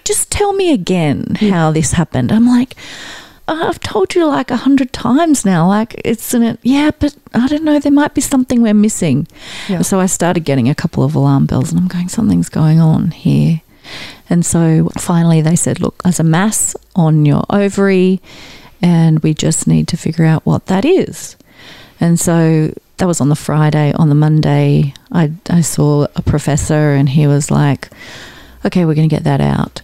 just 0.03 0.31
tell 0.31 0.53
me 0.53 0.74
again 0.74 1.36
how 1.36 1.72
this 1.72 1.93
happened. 1.93 2.31
I'm 2.31 2.48
like, 2.48 2.75
I've 3.48 3.79
told 3.79 4.15
you 4.15 4.25
like 4.27 4.51
a 4.51 4.58
hundred 4.58 4.93
times 4.93 5.46
now. 5.46 5.67
Like 5.67 6.00
it's 6.05 6.34
in 6.34 6.43
it. 6.43 6.60
Yeah, 6.62 6.91
but 6.98 7.15
I 7.34 7.48
don't 7.48 7.63
know. 7.63 7.79
There 7.79 7.91
might 7.91 8.13
be 8.13 8.22
something 8.22 8.62
we're 8.62 8.74
missing. 8.74 9.27
Yeah. 9.67 9.81
So 9.81 10.00
I 10.00 10.05
started 10.05 10.41
getting 10.41 10.70
a 10.70 10.75
couple 10.75 11.03
of 11.03 11.15
alarm 11.15 11.46
bells, 11.46 11.72
and 11.72 11.79
I'm 11.79 11.88
going, 11.88 12.08
something's 12.08 12.50
going 12.50 12.79
on 12.79 13.12
here. 13.12 13.62
And 14.31 14.45
so 14.45 14.89
finally, 14.97 15.41
they 15.41 15.55
said, 15.57 15.79
look, 15.81 16.01
there's 16.03 16.19
a 16.21 16.23
mass 16.23 16.73
on 16.95 17.25
your 17.25 17.43
ovary, 17.50 18.21
and 18.81 19.19
we 19.19 19.33
just 19.33 19.67
need 19.67 19.88
to 19.89 19.97
figure 19.97 20.25
out 20.25 20.45
what 20.45 20.67
that 20.67 20.85
is. 20.85 21.35
And 22.00 22.17
so 22.19 22.73
that 22.97 23.05
was 23.07 23.19
on 23.19 23.27
the 23.29 23.35
Friday. 23.35 23.91
On 23.93 24.07
the 24.09 24.15
Monday, 24.15 24.93
I, 25.11 25.31
I 25.50 25.59
saw 25.61 26.07
a 26.15 26.21
professor, 26.21 26.93
and 26.93 27.09
he 27.09 27.27
was 27.27 27.51
like, 27.51 27.89
okay, 28.65 28.85
we're 28.85 28.95
going 28.95 29.09
to 29.09 29.13
get 29.15 29.25
that 29.25 29.41
out. 29.41 29.81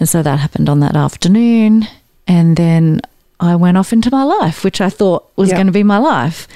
And 0.00 0.08
so 0.08 0.22
that 0.22 0.38
happened 0.38 0.68
on 0.70 0.80
that 0.80 0.96
afternoon. 0.96 1.86
And 2.26 2.56
then 2.56 3.02
I 3.38 3.54
went 3.56 3.76
off 3.76 3.92
into 3.92 4.10
my 4.10 4.22
life, 4.22 4.64
which 4.64 4.80
I 4.80 4.88
thought 4.88 5.30
was 5.36 5.50
Yeah. 5.50 5.56
going 5.56 5.66
to 5.66 5.72
be 5.72 5.82
my 5.82 5.98
life. 5.98 6.48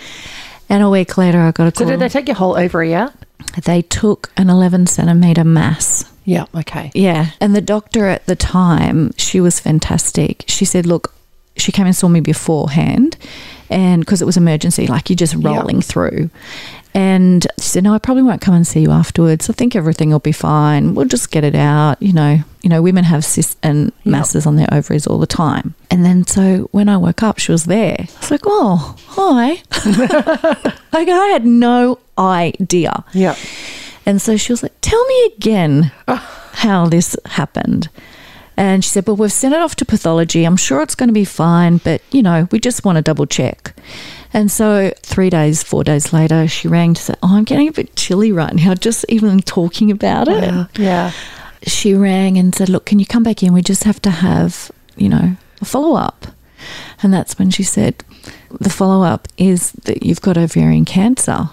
And 0.70 0.82
a 0.82 0.88
week 0.88 1.18
later, 1.18 1.40
I 1.40 1.50
got 1.52 1.66
a 1.74 1.76
So, 1.76 1.84
call. 1.84 1.90
did 1.92 2.00
they 2.00 2.08
take 2.08 2.26
your 2.26 2.36
whole 2.36 2.56
ovary 2.56 2.94
out? 2.94 3.12
they 3.66 3.82
took 3.82 4.32
an 4.38 4.48
11 4.48 4.86
centimeter 4.86 5.44
mass. 5.44 6.06
Yeah. 6.25 6.47
Okay. 6.54 6.90
Yeah. 6.95 7.31
And 7.40 7.54
the 7.54 7.61
doctor 7.61 8.07
at 8.07 8.26
the 8.26 8.37
time, 8.37 9.12
she 9.16 9.40
was 9.40 9.61
fantastic. 9.61 10.45
She 10.49 10.64
said, 10.64 10.87
Look, 10.87 11.14
she 11.57 11.71
came 11.73 11.87
and 11.87 11.95
saw 11.95 12.09
me 12.09 12.21
beforehand 12.21 13.16
and 13.71 14.02
because 14.02 14.21
it 14.21 14.25
was 14.25 14.37
emergency, 14.37 14.87
like 14.87 15.09
you're 15.09 15.16
just 15.16 15.35
rolling 15.35 15.81
through. 15.81 16.31
And 16.97 17.45
she 17.59 17.64
said, 17.69 17.83
"No, 17.83 17.93
I 17.93 17.99
probably 17.99 18.23
won't 18.23 18.40
come 18.40 18.54
and 18.54 18.64
see 18.64 18.81
you 18.81 18.93
afterwards. 18.93 19.50
I 19.50 19.52
think 19.52 19.75
everything 19.75 20.11
will 20.11 20.21
be 20.21 20.31
fine. 20.31 20.95
We'll 20.95 21.09
just 21.09 21.33
get 21.33 21.43
it 21.43 21.57
out. 21.57 22.00
You 22.00 22.12
know, 22.12 22.38
you 22.62 22.71
know, 22.71 22.83
women 22.83 23.02
have 23.02 23.25
cysts 23.25 23.57
and 23.64 23.90
masses 24.04 24.47
on 24.47 24.54
their 24.54 24.69
ovaries 24.73 25.04
all 25.04 25.19
the 25.19 25.26
time." 25.26 25.75
And 25.90 26.04
then 26.04 26.25
so 26.25 26.69
when 26.71 26.88
I 26.88 26.97
woke 26.97 27.21
up, 27.21 27.38
she 27.38 27.50
was 27.50 27.64
there. 27.64 27.97
I 27.99 28.19
was 28.21 28.31
like, 28.31 28.43
"Oh, 28.45 28.95
hi." 29.09 29.49
like 30.93 31.09
I 31.09 31.26
had 31.33 31.45
no 31.45 31.99
idea. 32.16 33.04
Yeah. 33.12 33.35
And 34.06 34.20
so 34.20 34.37
she 34.37 34.52
was 34.52 34.62
like, 34.62 34.73
Tell 34.80 35.04
me 35.06 35.32
again 35.37 35.92
how 36.08 36.87
this 36.87 37.16
happened. 37.26 37.88
And 38.56 38.84
she 38.84 38.90
said, 38.90 39.06
Well, 39.06 39.16
we've 39.16 39.32
sent 39.32 39.54
it 39.54 39.61
off 39.61 39.75
to 39.76 39.84
pathology. 39.84 40.44
I'm 40.44 40.56
sure 40.56 40.82
it's 40.82 40.94
going 40.94 41.08
to 41.08 41.14
be 41.14 41.25
fine, 41.25 41.78
but 41.78 42.02
you 42.12 42.23
know, 42.23 42.49
we 42.50 42.58
just 42.61 42.84
want 42.84 42.96
to 42.96 43.02
double 43.02 43.26
check. 43.26 43.75
And 44.32 44.50
so 44.50 44.92
three 45.02 45.30
days, 45.30 45.62
four 45.62 45.84
days 45.84 46.12
later, 46.12 46.46
she 46.49 46.68
rang 46.68 46.94
to 46.94 47.02
say, 47.02 47.14
Oh, 47.23 47.37
I'm 47.37 47.44
getting 47.44 47.68
a 47.68 47.73
bit 47.73 47.96
chilly 47.96 48.32
right 48.32 48.52
now, 48.54 48.75
just 48.75 49.04
even 49.08 49.40
talking 49.40 49.90
about 49.90 50.28
it. 50.28 50.42
Yeah. 50.42 50.66
Yeah. 50.76 51.12
She 51.66 51.94
rang 51.94 52.37
and 52.37 52.54
said, 52.54 52.68
Look, 52.68 52.87
can 52.87 52.99
you 52.99 53.06
come 53.06 53.23
back 53.23 53.42
in? 53.42 53.52
We 53.52 53.62
just 53.62 53.84
have 53.84 54.00
to 54.02 54.11
have, 54.11 54.70
you 54.96 55.08
know, 55.08 55.37
a 55.61 55.64
follow 55.64 55.96
up. 55.96 56.26
And 57.02 57.12
that's 57.12 57.38
when 57.38 57.50
she 57.50 57.62
said, 57.62 58.04
The 58.61 58.70
follow 58.70 59.04
up 59.04 59.28
is 59.37 59.73
that 59.84 60.04
you've 60.04 60.20
got 60.20 60.37
ovarian 60.38 60.84
cancer. 60.84 61.50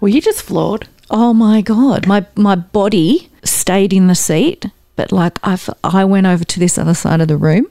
Well, 0.00 0.08
you 0.08 0.20
just 0.20 0.42
flawed. 0.42 0.88
Oh 1.10 1.34
my 1.34 1.60
god, 1.60 2.06
my 2.06 2.24
my 2.34 2.54
body 2.54 3.28
stayed 3.44 3.92
in 3.92 4.06
the 4.06 4.14
seat, 4.14 4.66
but 4.96 5.12
like 5.12 5.38
I 5.42 5.58
I 5.82 6.04
went 6.04 6.26
over 6.26 6.44
to 6.44 6.58
this 6.60 6.78
other 6.78 6.94
side 6.94 7.20
of 7.20 7.28
the 7.28 7.36
room 7.36 7.66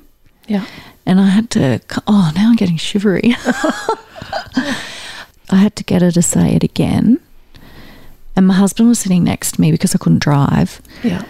Yeah. 0.48 0.66
and 1.06 1.20
I 1.20 1.28
had 1.30 1.50
to 1.52 1.80
oh, 2.08 2.32
now 2.36 2.50
I'm 2.50 2.56
getting 2.56 2.78
shivery. 2.78 3.36
I 5.50 5.58
had 5.58 5.76
to 5.76 5.84
get 5.84 6.02
her 6.02 6.12
to 6.12 6.22
say 6.22 6.56
it 6.56 6.64
again. 6.64 7.20
And 8.36 8.48
my 8.48 8.56
husband 8.56 8.90
was 8.90 9.00
sitting 9.00 9.24
next 9.24 9.54
to 9.54 9.62
me 9.62 9.72
because 9.72 9.94
I 9.94 10.00
couldn't 10.00 10.20
drive. 10.24 10.82
Yeah. 11.04 11.24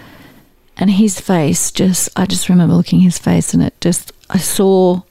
And 0.76 0.90
his 0.90 1.20
face 1.20 1.70
just, 1.70 2.08
I 2.16 2.24
just 2.26 2.48
remember 2.48 2.74
looking 2.74 3.00
his 3.00 3.18
face 3.18 3.52
and 3.52 3.62
it 3.62 3.78
just, 3.80 4.12
I 4.30 4.38
saw 4.38 5.02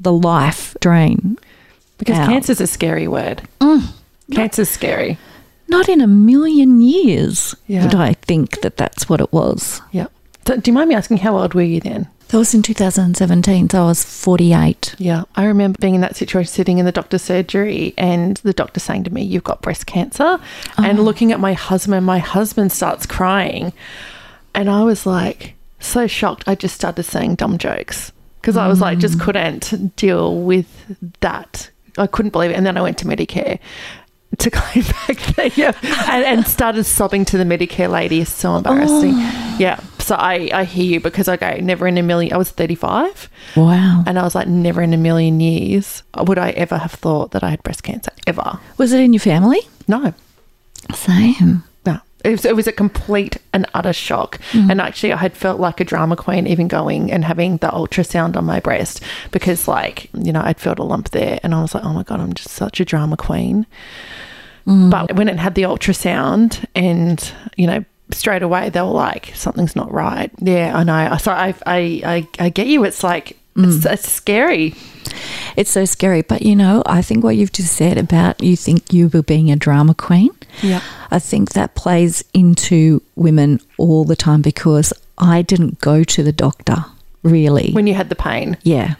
the 0.00 0.12
life 0.12 0.76
drain. 0.80 1.38
Because 1.98 2.18
out. 2.18 2.28
cancer's 2.28 2.60
a 2.60 2.66
scary 2.66 3.06
word. 3.06 3.42
Mm. 3.60 3.92
Cancer's 4.32 4.68
scary. 4.68 5.16
Not 5.68 5.88
in 5.88 6.00
a 6.00 6.06
million 6.06 6.80
years 6.80 7.54
Yeah. 7.66 7.84
would 7.84 7.94
I 7.94 8.14
think 8.14 8.60
that 8.60 8.76
that's 8.76 9.08
what 9.08 9.20
it 9.20 9.32
was. 9.32 9.82
Yeah. 9.92 10.06
Do 10.44 10.60
you 10.64 10.72
mind 10.72 10.88
me 10.88 10.94
asking 10.94 11.18
how 11.18 11.36
old 11.36 11.54
were 11.54 11.62
you 11.62 11.80
then? 11.80 12.08
That 12.28 12.38
was 12.38 12.54
in 12.54 12.62
2017, 12.62 13.70
so 13.70 13.82
I 13.82 13.86
was 13.86 14.04
48. 14.04 14.96
Yeah. 14.98 15.24
I 15.36 15.44
remember 15.44 15.78
being 15.80 15.94
in 15.94 16.00
that 16.00 16.16
situation, 16.16 16.52
sitting 16.52 16.78
in 16.78 16.84
the 16.84 16.92
doctor's 16.92 17.22
surgery, 17.22 17.94
and 17.96 18.36
the 18.38 18.52
doctor 18.52 18.80
saying 18.80 19.04
to 19.04 19.12
me, 19.12 19.22
You've 19.22 19.44
got 19.44 19.62
breast 19.62 19.86
cancer. 19.86 20.38
And 20.76 20.98
oh. 20.98 21.02
looking 21.02 21.30
at 21.30 21.38
my 21.38 21.52
husband, 21.52 22.04
my 22.04 22.18
husband 22.18 22.72
starts 22.72 23.06
crying. 23.06 23.72
And 24.54 24.68
I 24.68 24.82
was 24.82 25.06
like, 25.06 25.54
so 25.78 26.06
shocked. 26.06 26.44
I 26.46 26.54
just 26.54 26.74
started 26.74 27.04
saying 27.04 27.36
dumb 27.36 27.58
jokes 27.58 28.12
because 28.40 28.56
I 28.56 28.68
was 28.68 28.80
like, 28.80 28.98
just 28.98 29.18
mm. 29.18 29.22
couldn't 29.22 29.94
deal 29.96 30.40
with 30.40 30.68
that. 31.20 31.70
I 31.98 32.06
couldn't 32.06 32.30
believe 32.30 32.50
it. 32.50 32.54
And 32.54 32.66
then 32.66 32.76
I 32.76 32.82
went 32.82 32.98
to 32.98 33.04
Medicare 33.04 33.58
to 34.38 34.50
claim 34.50 34.84
back 35.06 35.16
the, 35.34 35.52
yeah, 35.56 35.72
and, 36.10 36.24
and 36.24 36.46
started 36.46 36.84
sobbing 36.84 37.24
to 37.26 37.38
the 37.38 37.44
Medicare 37.44 37.90
lady. 37.90 38.20
It's 38.20 38.32
so 38.32 38.56
embarrassing. 38.56 39.14
Oh. 39.14 39.56
Yeah. 39.58 39.80
So 40.06 40.14
I, 40.14 40.50
I 40.52 40.64
hear 40.64 40.84
you 40.84 41.00
because 41.00 41.26
I 41.26 41.36
go, 41.36 41.56
never 41.56 41.86
in 41.88 41.98
a 41.98 42.02
million. 42.02 42.32
I 42.32 42.36
was 42.36 42.50
35. 42.50 43.28
Wow. 43.56 44.04
And 44.06 44.20
I 44.20 44.22
was 44.22 44.36
like, 44.36 44.46
never 44.46 44.80
in 44.80 44.94
a 44.94 44.96
million 44.96 45.40
years 45.40 46.04
would 46.16 46.38
I 46.38 46.50
ever 46.50 46.78
have 46.78 46.92
thought 46.92 47.32
that 47.32 47.42
I 47.42 47.50
had 47.50 47.62
breast 47.64 47.82
cancer. 47.82 48.12
Ever. 48.24 48.60
Was 48.78 48.92
it 48.92 49.00
in 49.00 49.12
your 49.12 49.20
family? 49.20 49.58
No. 49.88 50.14
Same. 50.94 51.64
No. 51.84 51.98
It 52.24 52.30
was, 52.30 52.44
it 52.44 52.54
was 52.54 52.68
a 52.68 52.72
complete 52.72 53.38
and 53.52 53.66
utter 53.74 53.92
shock. 53.92 54.38
Mm. 54.52 54.70
And 54.70 54.80
actually, 54.80 55.12
I 55.12 55.16
had 55.16 55.36
felt 55.36 55.58
like 55.58 55.80
a 55.80 55.84
drama 55.84 56.14
queen 56.14 56.46
even 56.46 56.68
going 56.68 57.10
and 57.10 57.24
having 57.24 57.56
the 57.56 57.68
ultrasound 57.68 58.36
on 58.36 58.44
my 58.44 58.60
breast 58.60 59.02
because, 59.32 59.66
like, 59.66 60.08
you 60.14 60.32
know, 60.32 60.42
I'd 60.44 60.60
felt 60.60 60.78
a 60.78 60.84
lump 60.84 61.10
there. 61.10 61.40
And 61.42 61.52
I 61.52 61.62
was 61.62 61.74
like, 61.74 61.84
oh 61.84 61.92
my 61.92 62.04
God, 62.04 62.20
I'm 62.20 62.32
just 62.32 62.50
such 62.50 62.78
a 62.78 62.84
drama 62.84 63.16
queen. 63.16 63.66
Mm. 64.66 64.90
But 64.90 65.14
when 65.16 65.28
it 65.28 65.38
had 65.38 65.54
the 65.54 65.62
ultrasound 65.62 66.64
and, 66.74 67.32
you 67.56 67.66
know, 67.66 67.84
straight 68.12 68.42
away 68.42 68.70
they 68.70 68.80
were 68.80 68.86
like, 68.88 69.32
something's 69.34 69.76
not 69.76 69.92
right. 69.92 70.30
Yeah, 70.38 70.76
I 70.76 70.84
know. 70.84 71.16
So 71.18 71.32
I, 71.32 71.54
I, 71.66 72.02
I, 72.04 72.28
I 72.38 72.48
get 72.50 72.66
you. 72.66 72.84
It's 72.84 73.02
like, 73.02 73.36
it's, 73.56 73.84
mm. 73.84 73.92
it's 73.92 74.08
scary. 74.10 74.74
It's 75.56 75.70
so 75.70 75.84
scary. 75.84 76.22
But 76.22 76.42
you 76.42 76.54
know, 76.54 76.82
I 76.84 77.00
think 77.02 77.24
what 77.24 77.36
you've 77.36 77.52
just 77.52 77.74
said 77.74 77.96
about 77.96 78.42
you 78.42 78.56
think 78.56 78.92
you 78.92 79.08
were 79.08 79.22
being 79.22 79.50
a 79.50 79.56
drama 79.56 79.94
queen, 79.94 80.30
Yeah. 80.62 80.82
I 81.10 81.18
think 81.18 81.52
that 81.52 81.74
plays 81.74 82.24
into 82.34 83.02
women 83.14 83.60
all 83.78 84.04
the 84.04 84.16
time 84.16 84.42
because 84.42 84.92
I 85.16 85.42
didn't 85.42 85.80
go 85.80 86.04
to 86.04 86.22
the 86.22 86.32
doctor 86.32 86.84
really. 87.22 87.72
When 87.72 87.86
you 87.86 87.94
had 87.94 88.08
the 88.08 88.16
pain. 88.16 88.56
yeah. 88.62 88.94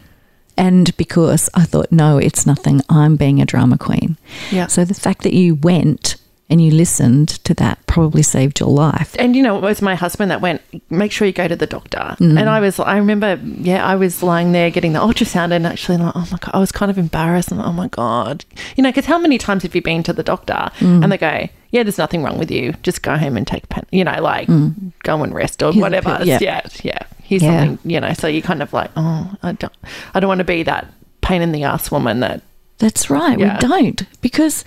And 0.57 0.95
because 0.97 1.49
I 1.53 1.63
thought, 1.63 1.91
no, 1.91 2.17
it's 2.17 2.45
nothing. 2.45 2.81
I'm 2.89 3.15
being 3.15 3.41
a 3.41 3.45
drama 3.45 3.77
queen. 3.77 4.17
Yeah. 4.51 4.67
So 4.67 4.83
the 4.85 4.93
fact 4.93 5.23
that 5.23 5.33
you 5.33 5.55
went 5.55 6.15
and 6.49 6.61
you 6.61 6.71
listened 6.71 7.27
to 7.43 7.53
that 7.55 7.85
probably 7.87 8.23
saved 8.23 8.59
your 8.59 8.69
life. 8.69 9.15
And 9.19 9.35
you 9.35 9.43
know, 9.43 9.57
it 9.57 9.61
was 9.61 9.81
my 9.81 9.95
husband 9.95 10.31
that 10.31 10.39
went, 10.39 10.61
make 10.89 11.11
sure 11.11 11.27
you 11.27 11.33
go 11.33 11.47
to 11.47 11.55
the 11.55 11.67
doctor. 11.67 11.97
Mm-hmm. 11.97 12.37
And 12.37 12.49
I 12.49 12.59
was, 12.59 12.79
I 12.79 12.97
remember, 12.97 13.39
yeah, 13.43 13.85
I 13.85 13.95
was 13.95 14.23
lying 14.23 14.53
there 14.53 14.69
getting 14.69 14.93
the 14.93 14.99
ultrasound 14.99 15.51
and 15.51 15.67
actually, 15.67 15.97
like, 15.97 16.15
oh 16.15 16.27
my 16.31 16.37
God, 16.37 16.51
I 16.53 16.59
was 16.59 16.71
kind 16.71 16.89
of 16.89 16.97
embarrassed. 16.97 17.51
Like, 17.51 17.65
oh 17.65 17.73
my 17.73 17.89
God. 17.89 18.45
You 18.75 18.83
know, 18.83 18.89
because 18.89 19.05
how 19.05 19.17
many 19.17 19.37
times 19.37 19.63
have 19.63 19.75
you 19.75 19.81
been 19.81 20.03
to 20.03 20.13
the 20.13 20.23
doctor 20.23 20.53
mm-hmm. 20.53 21.03
and 21.03 21.11
they 21.11 21.17
go, 21.17 21.49
yeah, 21.71 21.83
there's 21.83 21.97
nothing 21.97 22.23
wrong 22.23 22.37
with 22.37 22.49
you. 22.49 22.73
Just 22.81 23.01
go 23.01 23.17
home 23.17 23.35
and 23.35 23.45
take 23.45 23.65
a 23.65 23.67
pen, 23.67 23.85
you 23.91 24.05
know, 24.05 24.21
like 24.21 24.47
mm. 24.47 24.73
go 25.03 25.21
and 25.21 25.35
rest 25.35 25.61
or 25.61 25.73
Here's 25.73 25.81
whatever. 25.81 26.17
pill, 26.17 26.27
yeah. 26.27 26.39
yeah. 26.41 26.61
Yeah. 26.81 27.03
Here's 27.27 27.43
Yeah. 27.43 27.65
something, 27.65 27.91
you 27.91 27.99
know, 27.99 28.13
so 28.13 28.27
you 28.27 28.41
kind 28.41 28.61
of 28.63 28.71
like, 28.73 28.89
oh, 28.95 29.31
I 29.43 29.51
don't, 29.51 29.73
I 30.13 30.19
don't 30.19 30.27
want 30.29 30.39
to 30.39 30.45
be 30.45 30.63
that 30.63 30.87
pain 31.21 31.41
in 31.41 31.51
the 31.51 31.63
ass 31.63 31.91
woman 31.91 32.21
that, 32.21 32.41
That's 32.79 33.09
right. 33.09 33.37
Yeah. 33.37 33.55
We 33.61 33.67
don't 33.67 34.21
because 34.21 34.63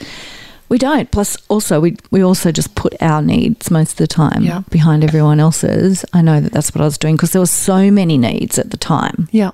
we 0.69 0.77
don't. 0.79 1.11
Plus, 1.11 1.37
also 1.49 1.81
we 1.81 1.97
we 2.11 2.23
also 2.23 2.53
just 2.53 2.75
put 2.75 2.95
our 3.03 3.23
needs 3.23 3.71
most 3.71 3.93
of 3.93 3.97
the 3.99 4.07
time 4.07 4.43
Yeah. 4.45 4.63
behind 4.71 5.03
everyone 5.05 5.41
else's. 5.41 6.05
I 6.13 6.21
know 6.23 6.39
that 6.41 6.53
that's 6.53 6.75
what 6.75 6.83
I 6.83 6.85
was 6.85 6.99
doing 6.99 7.17
because 7.17 7.33
there 7.33 7.41
were 7.43 7.47
so 7.47 7.91
many 7.91 8.19
needs 8.19 8.59
at 8.59 8.71
the 8.71 8.77
time. 8.77 9.29
yeah. 9.33 9.51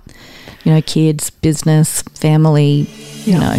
You 0.64 0.72
know, 0.75 0.82
kids, 0.82 1.30
business, 1.30 2.02
family. 2.02 2.88
You 3.25 3.38
know, 3.38 3.54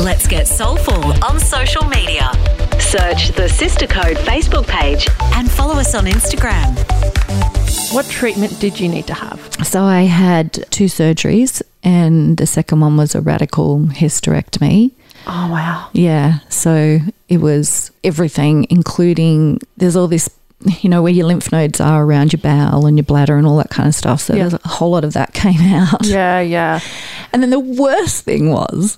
Let's 0.00 0.26
get 0.26 0.46
soulful 0.46 1.12
on 1.24 1.40
social 1.40 1.84
media. 1.84 2.30
Search 2.80 3.30
the 3.32 3.48
Sister 3.48 3.86
Code 3.86 4.16
Facebook 4.18 4.66
page 4.66 5.06
and 5.34 5.50
follow 5.50 5.74
us 5.74 5.94
on 5.94 6.06
Instagram. 6.06 6.76
What 7.92 8.06
treatment 8.06 8.58
did 8.60 8.78
you 8.80 8.88
need 8.88 9.06
to 9.08 9.14
have? 9.14 9.40
so 9.64 9.82
I 9.82 10.02
had 10.02 10.52
two 10.70 10.84
surgeries, 10.86 11.62
and 11.82 12.36
the 12.36 12.46
second 12.46 12.80
one 12.80 12.96
was 12.96 13.14
a 13.14 13.20
radical 13.20 13.80
hysterectomy. 13.80 14.92
Oh, 15.26 15.50
wow. 15.50 15.88
Yeah. 15.92 16.38
So 16.48 17.00
it 17.28 17.38
was 17.38 17.90
everything, 18.04 18.66
including 18.70 19.60
there's 19.76 19.96
all 19.96 20.06
this, 20.08 20.30
you 20.80 20.88
know, 20.88 21.02
where 21.02 21.12
your 21.12 21.26
lymph 21.26 21.50
nodes 21.52 21.80
are 21.80 22.04
around 22.04 22.32
your 22.32 22.40
bowel 22.40 22.86
and 22.86 22.96
your 22.96 23.04
bladder 23.04 23.36
and 23.36 23.46
all 23.46 23.56
that 23.58 23.70
kind 23.70 23.88
of 23.88 23.94
stuff. 23.94 24.20
So 24.22 24.34
Yeah. 24.34 24.48
there's 24.48 24.60
a 24.64 24.68
whole 24.68 24.90
lot 24.90 25.04
of 25.04 25.12
that 25.14 25.34
came 25.34 25.60
out. 25.60 26.06
Yeah, 26.06 26.40
yeah. 26.40 26.80
And 27.32 27.42
then 27.42 27.50
the 27.50 27.58
worst 27.60 28.24
thing 28.24 28.50
was, 28.50 28.96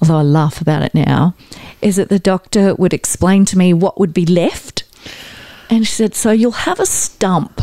although 0.00 0.18
I 0.18 0.22
laugh 0.22 0.60
about 0.60 0.82
it 0.82 0.94
now, 0.94 1.34
is 1.82 1.96
that 1.96 2.08
the 2.08 2.18
doctor 2.18 2.74
would 2.74 2.92
explain 2.92 3.44
to 3.46 3.58
me 3.58 3.72
what 3.72 3.98
would 3.98 4.12
be 4.14 4.26
left. 4.26 4.84
And 5.70 5.86
she 5.86 5.92
said, 5.92 6.14
So 6.14 6.30
you'll 6.30 6.52
have 6.52 6.80
a 6.80 6.86
stump. 6.86 7.60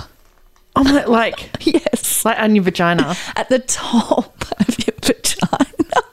I'm 0.75 0.85
like, 0.93 1.07
like, 1.07 1.49
Yes. 1.65 2.23
like 2.25 2.39
on 2.39 2.55
your 2.55 2.63
vagina. 2.63 3.15
At 3.35 3.49
the 3.49 3.59
top 3.59 4.45
of 4.59 4.77
your 4.85 4.95
vagina. 5.01 6.03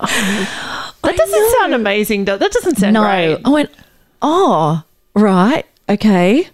Oh. 0.00 0.94
That 1.02 1.16
doesn't 1.16 1.50
sound 1.58 1.74
amazing. 1.74 2.24
does- 2.24 2.38
That 2.40 2.52
doesn't 2.52 2.76
sound 2.76 2.94
no. 2.94 3.02
great. 3.02 3.40
I 3.44 3.50
went, 3.50 3.70
Oh, 4.22 4.82
right. 5.14 5.64
Okay. 5.88 6.48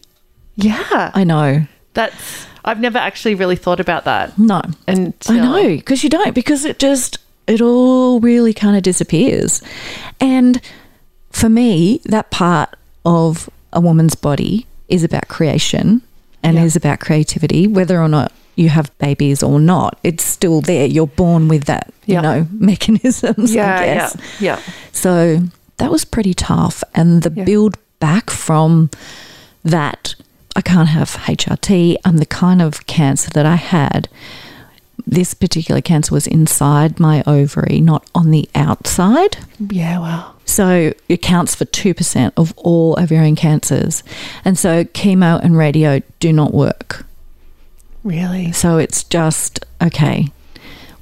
Yeah, 0.56 1.10
I 1.14 1.24
know. 1.24 1.66
that's. 1.94 2.46
I've 2.66 2.80
never 2.80 2.96
actually 2.98 3.34
really 3.34 3.56
thought 3.56 3.78
about 3.80 4.04
that. 4.06 4.38
No. 4.38 4.62
And 4.86 5.12
I 5.28 5.36
know 5.38 5.62
because 5.76 6.02
you 6.02 6.08
don't 6.08 6.34
because 6.34 6.64
it 6.64 6.78
just 6.78 7.18
it 7.46 7.60
all 7.60 8.20
really 8.20 8.52
kind 8.54 8.76
of 8.76 8.82
disappears. 8.82 9.62
And 10.20 10.60
for 11.30 11.48
me, 11.48 12.00
that 12.04 12.30
part 12.30 12.74
of 13.04 13.50
a 13.72 13.80
woman's 13.80 14.14
body 14.14 14.66
is 14.88 15.02
about 15.04 15.28
creation 15.28 16.02
and 16.42 16.56
Yeah. 16.56 16.64
is 16.64 16.76
about 16.76 17.00
creativity, 17.00 17.66
whether 17.66 18.00
or 18.00 18.08
not 18.08 18.32
you 18.56 18.68
have 18.68 18.96
babies 18.98 19.42
or 19.42 19.58
not. 19.58 19.98
It's 20.04 20.24
still 20.24 20.60
there. 20.60 20.86
You're 20.86 21.08
born 21.08 21.48
with 21.48 21.64
that, 21.64 21.92
Yeah. 22.06 22.16
you 22.16 22.22
know, 22.22 22.46
mechanisms. 22.58 23.52
Yeah, 23.54 23.78
I 23.80 23.84
yeah, 23.86 24.10
yeah. 24.40 24.58
So 24.92 25.40
that 25.78 25.90
was 25.90 26.04
pretty 26.04 26.34
tough. 26.34 26.84
And 26.94 27.22
the 27.22 27.32
Yeah. 27.34 27.44
build 27.44 27.76
back 27.98 28.30
from 28.30 28.90
that, 29.64 30.14
I 30.54 30.60
can't 30.60 30.90
have 30.90 31.16
HRT. 31.26 31.96
I'm 32.04 32.18
the 32.18 32.26
kind 32.26 32.62
of 32.62 32.86
cancer 32.86 33.28
that 33.30 33.44
I 33.46 33.56
had. 33.56 34.08
This 35.06 35.34
particular 35.34 35.80
cancer 35.80 36.14
was 36.14 36.26
inside 36.26 36.98
my 36.98 37.22
ovary, 37.26 37.80
not 37.80 38.08
on 38.14 38.30
the 38.30 38.48
outside. 38.54 39.36
Yeah, 39.70 39.98
wow. 39.98 40.32
So 40.46 40.92
it 41.08 41.22
counts 41.22 41.54
for 41.54 41.64
2% 41.66 42.32
of 42.36 42.52
all 42.56 42.98
ovarian 42.98 43.36
cancers. 43.36 44.02
And 44.44 44.58
so 44.58 44.84
chemo 44.84 45.42
and 45.42 45.56
radio 45.56 46.00
do 46.20 46.32
not 46.32 46.54
work. 46.54 47.04
Really? 48.02 48.52
So 48.52 48.78
it's 48.78 49.04
just, 49.04 49.64
okay, 49.82 50.28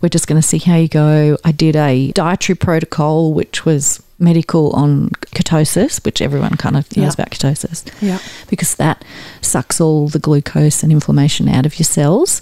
we're 0.01 0.09
just 0.09 0.27
going 0.27 0.41
to 0.41 0.47
see 0.47 0.59
how 0.59 0.77
you 0.77 0.89
go. 0.89 1.37
I 1.45 1.53
did 1.53 1.75
a 1.77 2.13
dietary 2.13 2.57
protocol, 2.57 3.33
which 3.33 3.65
was 3.65 4.03
medical 4.19 4.71
on 4.71 5.09
ketosis, 5.35 6.05
which 6.05 6.23
everyone 6.23 6.57
kind 6.57 6.77
of 6.77 6.85
knows 6.97 7.07
Yeah. 7.07 7.13
about 7.13 7.31
ketosis 7.31 7.85
Yeah. 8.01 8.19
because 8.49 8.77
that 8.77 9.05
sucks 9.41 9.81
all 9.81 10.09
the 10.09 10.21
glucose 10.21 10.83
and 10.85 10.93
inflammation 10.93 11.49
out 11.49 11.67
of 11.67 11.79
your 11.79 11.85
cells. 11.85 12.41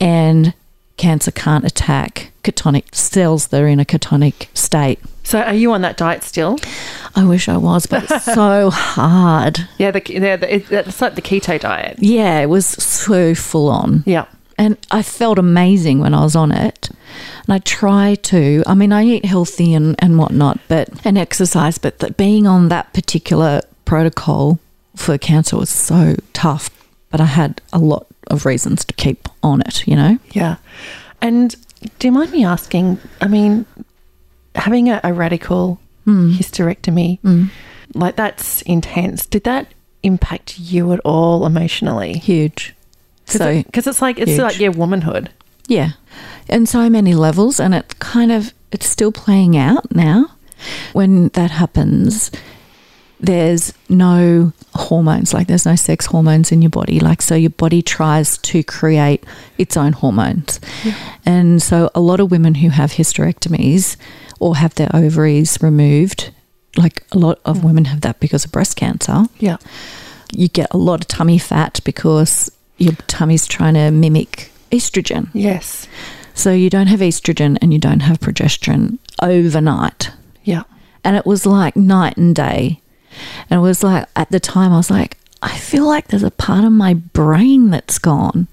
And 0.00 0.54
cancer 0.98 1.30
can't 1.30 1.64
attack 1.64 2.32
ketonic 2.44 2.94
cells 2.94 3.48
that 3.48 3.62
are 3.62 3.68
in 3.68 3.80
a 3.80 3.84
ketonic 3.84 4.48
state. 4.56 4.98
So 5.24 5.40
are 5.40 5.54
you 5.54 5.72
on 5.72 5.82
that 5.82 5.96
diet 5.96 6.22
still? 6.22 6.58
I 7.14 7.24
wish 7.24 7.48
I 7.48 7.56
was, 7.56 7.86
but 7.86 8.10
it's 8.10 8.24
so 8.24 8.70
hard. 8.72 9.60
Yeah, 9.78 9.90
the, 9.90 10.02
yeah, 10.06 10.36
the, 10.36 10.54
it, 10.54 10.72
it's 10.72 11.00
like 11.00 11.14
the 11.14 11.22
keto 11.22 11.60
diet. 11.60 11.98
Yeah, 11.98 12.40
it 12.40 12.46
was 12.46 12.66
so 12.66 13.34
full 13.34 13.68
on. 13.68 14.04
Yeah. 14.06 14.26
And 14.56 14.76
I 14.90 15.02
felt 15.02 15.38
amazing 15.38 16.00
when 16.00 16.14
I 16.14 16.22
was 16.22 16.34
on 16.34 16.50
it. 16.50 16.88
And 17.46 17.54
I 17.54 17.58
try 17.58 18.16
to, 18.16 18.62
I 18.66 18.74
mean, 18.74 18.92
I 18.92 19.04
eat 19.04 19.24
healthy 19.24 19.74
and, 19.74 19.94
and 19.98 20.18
whatnot, 20.18 20.58
but, 20.66 20.88
and 21.04 21.16
exercise, 21.16 21.78
but 21.78 21.98
the, 21.98 22.10
being 22.12 22.46
on 22.46 22.68
that 22.68 22.92
particular 22.92 23.60
protocol 23.84 24.58
for 24.96 25.16
cancer 25.18 25.56
was 25.56 25.70
so 25.70 26.16
tough. 26.32 26.70
But 27.10 27.20
I 27.20 27.26
had 27.26 27.62
a 27.72 27.78
lot 27.78 28.06
of 28.28 28.46
reasons 28.46 28.84
to 28.84 28.94
keep 28.94 29.28
on 29.42 29.60
it, 29.62 29.86
you 29.86 29.96
know? 29.96 30.18
Yeah. 30.30 30.56
And 31.20 31.54
do 31.98 32.08
you 32.08 32.12
mind 32.12 32.32
me 32.32 32.44
asking? 32.44 32.98
I 33.20 33.28
mean, 33.28 33.66
having 34.54 34.88
a, 34.90 35.00
a 35.04 35.12
radical 35.12 35.80
hmm. 36.04 36.32
hysterectomy, 36.32 37.20
hmm. 37.20 37.46
like 37.94 38.16
that's 38.16 38.62
intense. 38.62 39.26
Did 39.26 39.44
that 39.44 39.72
impact 40.02 40.58
you 40.58 40.92
at 40.92 41.00
all 41.00 41.46
emotionally? 41.46 42.18
Huge. 42.18 42.74
So, 43.26 43.62
Because 43.62 43.86
it's 43.86 44.00
like, 44.00 44.18
it's 44.18 44.30
huge. 44.30 44.40
like 44.40 44.58
your 44.58 44.72
womanhood. 44.72 45.30
yeah. 45.66 45.90
And 46.48 46.66
so 46.66 46.88
many 46.88 47.14
levels, 47.14 47.60
and 47.60 47.74
it 47.74 47.98
kind 47.98 48.32
of, 48.32 48.54
it's 48.72 48.88
still 48.88 49.12
playing 49.12 49.56
out 49.56 49.94
now. 49.94 50.30
When 50.94 51.28
that 51.28 51.50
happens, 51.50 52.30
there's 53.20 53.74
no 53.90 54.52
hormones, 54.78 55.34
like 55.34 55.46
there's 55.46 55.66
no 55.66 55.76
sex 55.76 56.06
hormones 56.06 56.52
in 56.52 56.62
your 56.62 56.70
body. 56.70 57.00
Like, 57.00 57.20
so 57.22 57.34
your 57.34 57.50
body 57.50 57.82
tries 57.82 58.38
to 58.38 58.62
create 58.62 59.24
its 59.58 59.76
own 59.76 59.92
hormones. 59.92 60.60
And 61.26 61.62
so, 61.62 61.90
a 61.94 62.00
lot 62.00 62.20
of 62.20 62.30
women 62.30 62.54
who 62.56 62.70
have 62.70 62.92
hysterectomies 62.92 63.96
or 64.40 64.56
have 64.56 64.74
their 64.76 64.88
ovaries 64.94 65.58
removed, 65.62 66.30
like 66.76 67.04
a 67.12 67.18
lot 67.18 67.40
of 67.44 67.58
mm. 67.58 67.64
women 67.64 67.84
have 67.86 68.00
that 68.02 68.20
because 68.20 68.44
of 68.44 68.52
breast 68.52 68.76
cancer, 68.76 69.24
Yeah. 69.38 69.56
you 70.32 70.48
get 70.48 70.68
a 70.72 70.76
lot 70.78 71.00
of 71.00 71.08
tummy 71.08 71.38
fat 71.38 71.80
because 71.84 72.50
your 72.78 72.92
tummy's 73.08 73.46
trying 73.46 73.74
to 73.74 73.90
mimic 73.90 74.50
estrogen. 74.70 75.28
Yes. 75.32 75.86
So, 76.34 76.52
you 76.52 76.70
don't 76.70 76.86
have 76.86 77.00
estrogen 77.00 77.58
and 77.60 77.72
you 77.72 77.78
don't 77.80 78.00
have 78.00 78.20
progesterone 78.20 78.98
overnight 79.20 80.12
Yeah. 80.44 80.62
and 81.04 81.16
it 81.16 81.26
was 81.26 81.44
like 81.44 81.74
night 81.76 82.16
and 82.16 82.34
day. 82.34 82.80
And 83.50 83.58
it 83.58 83.62
was 83.62 83.82
like 83.82 84.06
at 84.16 84.30
the 84.30 84.40
time 84.40 84.72
I 84.72 84.76
was 84.76 84.90
like, 84.90 85.16
I 85.42 85.56
feel 85.56 85.86
like 85.86 86.08
there's 86.08 86.22
a 86.22 86.30
part 86.30 86.64
of 86.64 86.72
my 86.72 86.94
brain 86.94 87.70
that's 87.70 87.98
gone. 87.98 88.48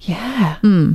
Yeah. 0.00 0.56
Hmm. 0.56 0.94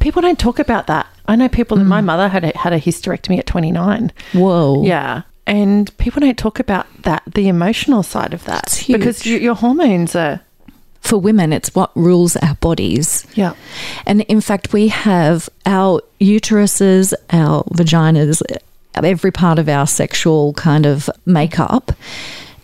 People 0.00 0.22
don't 0.22 0.38
talk 0.38 0.58
about 0.58 0.86
that. 0.86 1.06
I 1.26 1.36
know 1.36 1.48
people. 1.48 1.78
Hmm. 1.78 1.86
My 1.86 2.00
mother 2.00 2.28
had 2.28 2.44
a, 2.44 2.56
had 2.56 2.72
a 2.72 2.80
hysterectomy 2.80 3.38
at 3.38 3.46
29. 3.46 4.12
Whoa. 4.32 4.82
Yeah. 4.84 5.22
And 5.46 5.96
people 5.98 6.20
don't 6.20 6.38
talk 6.38 6.60
about 6.60 6.86
that, 7.02 7.22
the 7.26 7.48
emotional 7.48 8.02
side 8.02 8.32
of 8.32 8.44
that. 8.44 8.64
It's 8.64 8.76
huge. 8.78 8.98
Because 8.98 9.26
you, 9.26 9.38
your 9.38 9.54
hormones 9.54 10.14
are. 10.14 10.40
For 11.00 11.18
women, 11.18 11.52
it's 11.52 11.74
what 11.74 11.90
rules 11.96 12.36
our 12.36 12.54
bodies. 12.56 13.26
Yeah. 13.34 13.54
And 14.06 14.20
in 14.22 14.40
fact, 14.40 14.72
we 14.72 14.86
have 14.86 15.48
our 15.66 16.00
uteruses, 16.20 17.12
our 17.30 17.64
vaginas, 17.64 18.40
every 18.94 19.30
part 19.30 19.58
of 19.58 19.68
our 19.68 19.86
sexual 19.86 20.52
kind 20.54 20.86
of 20.86 21.08
makeup 21.26 21.92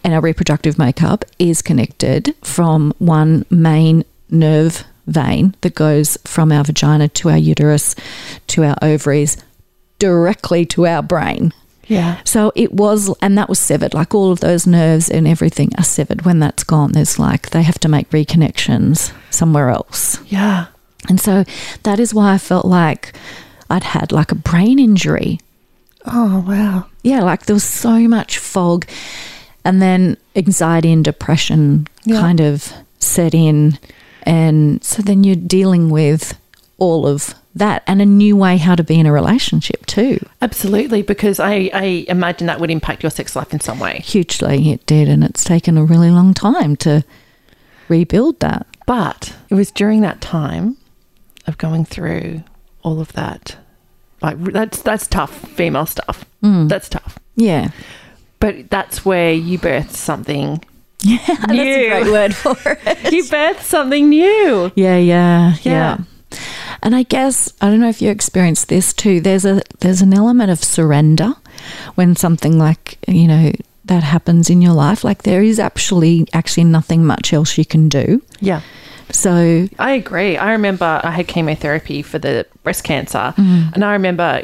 and 0.05 0.15
our 0.15 0.21
reproductive 0.21 0.79
makeup 0.79 1.25
is 1.39 1.63
connected 1.63 2.35
from 2.43 2.93
one 2.99 3.45
main 3.51 4.05
nerve 4.31 4.85
vein 5.07 5.55
that 5.63 5.75
goes 5.75 6.19
from 6.25 6.53
our 6.53 6.65
vagina 6.65 7.09
to 7.09 7.31
our 7.31 7.39
uterus 7.39 7.95
to 8.47 8.65
our 8.65 8.77
ovaries 8.83 9.37
directly 9.99 10.65
to 10.67 10.87
our 10.87 11.03
brain. 11.03 11.53
Yeah. 11.87 12.21
So 12.25 12.53
it 12.55 12.73
was, 12.73 13.15
and 13.23 13.37
that 13.39 13.49
was 13.49 13.59
severed. 13.59 13.95
Like 13.95 14.15
all 14.15 14.31
of 14.31 14.41
those 14.41 14.67
nerves 14.67 15.09
and 15.09 15.27
everything 15.27 15.71
are 15.79 15.85
severed. 15.85 16.23
When 16.23 16.39
that's 16.39 16.63
gone, 16.63 16.93
there's 16.93 17.19
like 17.19 17.51
they 17.51 17.63
have 17.63 17.79
to 17.81 17.89
make 17.89 18.11
reconnections 18.11 19.13
somewhere 19.31 19.71
else. 19.71 20.21
Yeah. 20.27 20.67
And 21.09 21.19
so 21.19 21.45
that 21.85 21.99
is 21.99 22.13
why 22.13 22.35
I 22.35 22.39
felt 22.39 22.67
like 22.67 23.15
I'd 23.71 23.85
had 23.85 24.13
like 24.13 24.31
a 24.31 24.37
brain 24.37 24.79
injury. 24.79 25.41
Oh, 26.13 26.45
wow. 26.47 26.87
Yeah, 27.03 27.23
like 27.23 27.47
there 27.47 27.55
was 27.55 27.65
so 27.65 28.07
much 28.09 28.39
fog. 28.39 28.87
And 29.65 29.83
then 29.83 30.17
anxiety 30.37 30.93
and 30.93 31.05
depression 31.05 31.87
Yeah. 32.05 32.21
kind 32.21 32.41
of 32.41 32.73
set 32.99 33.35
in. 33.35 33.79
And 34.23 34.83
so 34.85 35.03
then 35.03 35.25
you're 35.25 35.37
dealing 35.37 35.91
with 35.91 36.39
all 36.79 37.07
of 37.07 37.35
that 37.55 37.83
and 37.87 38.01
a 38.01 38.07
new 38.07 38.37
way 38.37 38.57
how 38.57 38.75
to 38.77 38.85
be 38.85 38.99
in 39.01 39.07
a 39.07 39.13
relationship 39.13 39.85
too. 39.87 40.19
Absolutely. 40.41 41.03
Because 41.03 41.41
I, 41.41 41.71
I 41.75 42.05
imagine 42.09 42.47
that 42.47 42.61
would 42.61 42.71
impact 42.71 43.03
your 43.03 43.11
sex 43.11 43.35
life 43.35 43.53
in 43.53 43.61
some 43.61 43.81
way. 43.81 43.99
Hugely, 44.05 44.71
it 44.71 44.87
did. 44.87 45.09
And 45.09 45.25
it's 45.25 45.43
taken 45.45 45.77
a 45.77 45.85
really 45.85 46.11
long 46.11 46.35
time 46.35 46.77
to 46.77 47.05
rebuild 47.89 48.39
that. 48.41 48.67
But 48.87 49.35
it 49.51 49.55
was 49.55 49.71
during 49.71 50.01
that 50.03 50.21
time 50.21 50.77
of 51.47 51.59
going 51.59 51.85
through 51.85 52.43
all 52.83 53.01
of 53.01 53.13
that. 53.15 53.57
Like, 54.23 54.39
that's, 54.43 54.83
that's 54.83 55.07
tough 55.07 55.33
female 55.51 55.87
stuff. 55.87 56.25
Hmm. 56.43 56.69
That's 56.69 56.89
tough. 56.89 57.19
Yeah. 57.37 57.71
But 58.41 58.71
that's 58.71 59.05
where 59.05 59.33
you 59.33 59.59
birth 59.59 59.95
something 59.97 60.63
Yeah, 61.03 61.19
new. 61.49 61.57
that's 61.57 61.61
a 61.61 61.89
great 62.03 62.13
word 62.13 62.35
for 62.35 62.57
it. 62.87 63.13
you 63.13 63.25
birth 63.29 63.63
something 63.65 64.09
new. 64.09 64.73
Yeah, 64.75 64.97
yeah, 64.97 65.55
Yeah. 65.63 65.99
yeah. 65.99 66.39
And 66.83 66.95
I 66.95 67.03
guess 67.05 67.53
I 67.61 67.71
don't 67.71 67.81
know 67.81 67.89
if 67.89 68.03
you 68.03 68.11
experienced 68.11 68.69
this 68.69 68.93
too. 68.93 69.21
There's 69.21 69.45
a 69.45 69.63
there's 69.81 70.03
an 70.03 70.13
element 70.15 70.51
of 70.51 70.63
surrender 70.63 71.35
when 71.97 72.15
something 72.17 72.59
like 72.59 72.99
you 73.09 73.27
know 73.27 73.53
that 73.87 74.03
happens 74.05 74.51
in 74.51 74.61
your 74.63 74.75
life. 74.75 75.03
Like 75.05 75.23
there 75.23 75.43
is 75.43 75.59
actually 75.59 76.27
actually 76.33 76.65
nothing 76.65 77.05
much 77.07 77.33
else 77.33 77.57
you 77.59 77.65
can 77.65 77.89
do. 77.89 78.23
Yeah. 78.41 78.61
So 79.11 79.69
I 79.79 79.93
agree. 79.93 80.37
I 80.37 80.53
remember 80.53 81.01
I 81.03 81.11
had 81.11 81.29
chemotherapy 81.29 82.03
for 82.03 82.19
the 82.19 82.47
breast 82.63 82.85
cancer, 82.85 83.35
Mm. 83.37 83.73
and 83.75 83.85
I 83.85 83.93
remember, 83.93 84.43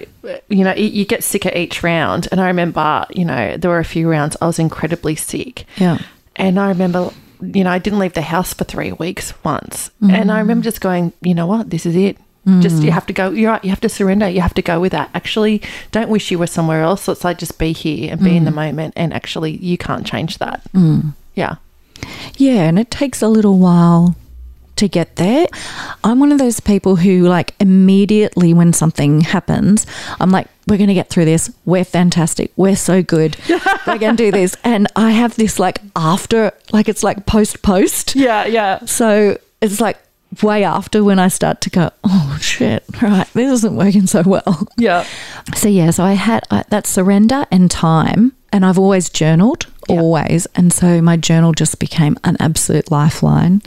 you 0.48 0.64
know, 0.64 0.74
you 0.74 1.05
get 1.05 1.22
sicker 1.22 1.50
each 1.55 1.83
round. 1.83 2.29
And 2.33 2.40
I 2.40 2.46
remember, 2.48 3.07
you 3.11 3.24
know, 3.24 3.57
there 3.57 3.70
were 3.70 3.79
a 3.79 3.85
few 3.85 4.09
rounds 4.11 4.37
I 4.40 4.46
was 4.46 4.59
incredibly 4.59 5.16
sick, 5.16 5.64
yeah, 5.77 5.98
and 6.37 6.59
I 6.59 6.68
remember, 6.68 7.11
you 7.42 7.62
know, 7.64 7.70
I 7.70 7.79
didn't 7.79 7.98
leave 7.98 8.14
the 8.14 8.22
house 8.22 8.55
for 8.55 8.64
three 8.64 8.92
weeks 8.92 9.35
once, 9.44 9.90
Mm. 10.03 10.12
and 10.12 10.33
I 10.33 10.38
remember 10.38 10.64
just 10.64 10.81
going, 10.81 11.12
you 11.20 11.35
know 11.35 11.46
what, 11.46 11.70
this 11.70 11.85
is 11.87 11.94
it. 11.96 12.16
Just 12.61 12.83
you 12.83 12.90
have 12.90 13.07
to 13.07 13.14
go. 13.14 13.31
You're 13.31 13.53
right. 13.53 13.64
You 13.64 13.70
have 13.70 13.81
to 13.81 13.88
surrender. 13.88 14.29
You 14.29 14.42
have 14.42 14.53
to 14.53 14.61
go 14.61 14.79
with 14.79 14.92
that. 14.92 15.09
Actually, 15.14 15.62
don't 15.92 16.11
wish 16.11 16.31
you 16.31 16.38
were 16.38 16.46
somewhere 16.46 16.83
else. 16.83 17.09
Let's 17.09 17.24
like 17.24 17.38
just 17.38 17.59
be 17.59 17.72
here 17.72 18.12
and 18.12 18.20
be 18.22 18.33
Mm. 18.33 18.37
in 18.37 18.44
the 18.44 18.50
moment. 18.50 18.92
And 18.96 19.14
actually, 19.14 19.53
you 19.57 19.79
can't 19.79 20.05
change 20.05 20.37
that. 20.37 20.61
Yeah. 21.35 21.55
yeah, 22.37 22.64
and 22.68 22.79
it 22.79 22.90
takes 22.90 23.22
a 23.22 23.29
little 23.29 23.57
while 23.57 24.14
to 24.76 24.88
get 24.88 25.16
there. 25.16 25.46
I'm 26.02 26.20
one 26.20 26.32
of 26.32 26.38
those 26.38 26.60
people 26.60 26.96
who 26.96 27.26
like 27.28 27.54
immediately 27.60 28.52
when 28.54 28.72
something 28.72 29.22
happens, 29.22 29.87
I'm 30.20 30.30
like, 30.30 30.48
we're 30.66 30.78
going 30.78 30.88
to 30.88 30.94
get 30.94 31.10
through 31.10 31.26
this. 31.26 31.52
We're 31.64 31.84
fantastic. 31.84 32.50
We're 32.56 32.76
so 32.76 33.02
good. 33.02 33.37
we're 33.87 33.98
going 33.98 34.16
to 34.16 34.24
do 34.24 34.30
this. 34.30 34.56
And 34.64 34.87
I 34.96 35.10
have 35.10 35.37
this 35.37 35.58
like 35.58 35.80
after, 35.94 36.52
like 36.72 36.88
it's 36.88 37.02
like 37.02 37.26
post 37.26 37.62
post. 37.62 38.16
Yeah. 38.16 38.46
Yeah. 38.46 38.84
So 38.87 39.38
it's 39.60 39.80
like 39.80 39.98
way 40.42 40.64
after 40.64 41.04
when 41.04 41.18
I 41.18 41.28
start 41.28 41.60
to 41.62 41.70
go, 41.70 41.90
oh 42.02 42.38
shit, 42.40 42.84
right, 43.00 43.26
this 43.34 43.52
isn't 43.52 43.76
working 43.76 44.06
so 44.06 44.22
well. 44.24 44.66
Yeah. 44.76 45.06
So 45.54 45.68
yeah, 45.68 45.90
so 45.90 46.04
I 46.04 46.14
had 46.14 46.44
I, 46.50 46.64
that 46.70 46.87
surrender 46.87 47.46
and 47.50 47.70
time, 47.70 48.32
and 48.52 48.64
I've 48.64 48.78
always 48.78 49.08
journaled, 49.08 49.66
always, 49.88 50.46
and 50.54 50.72
so 50.72 51.00
my 51.00 51.16
journal 51.16 51.52
just 51.52 51.78
became 51.78 52.18
an 52.24 52.37
absolute 52.40 52.90
lifeline. 52.90 53.62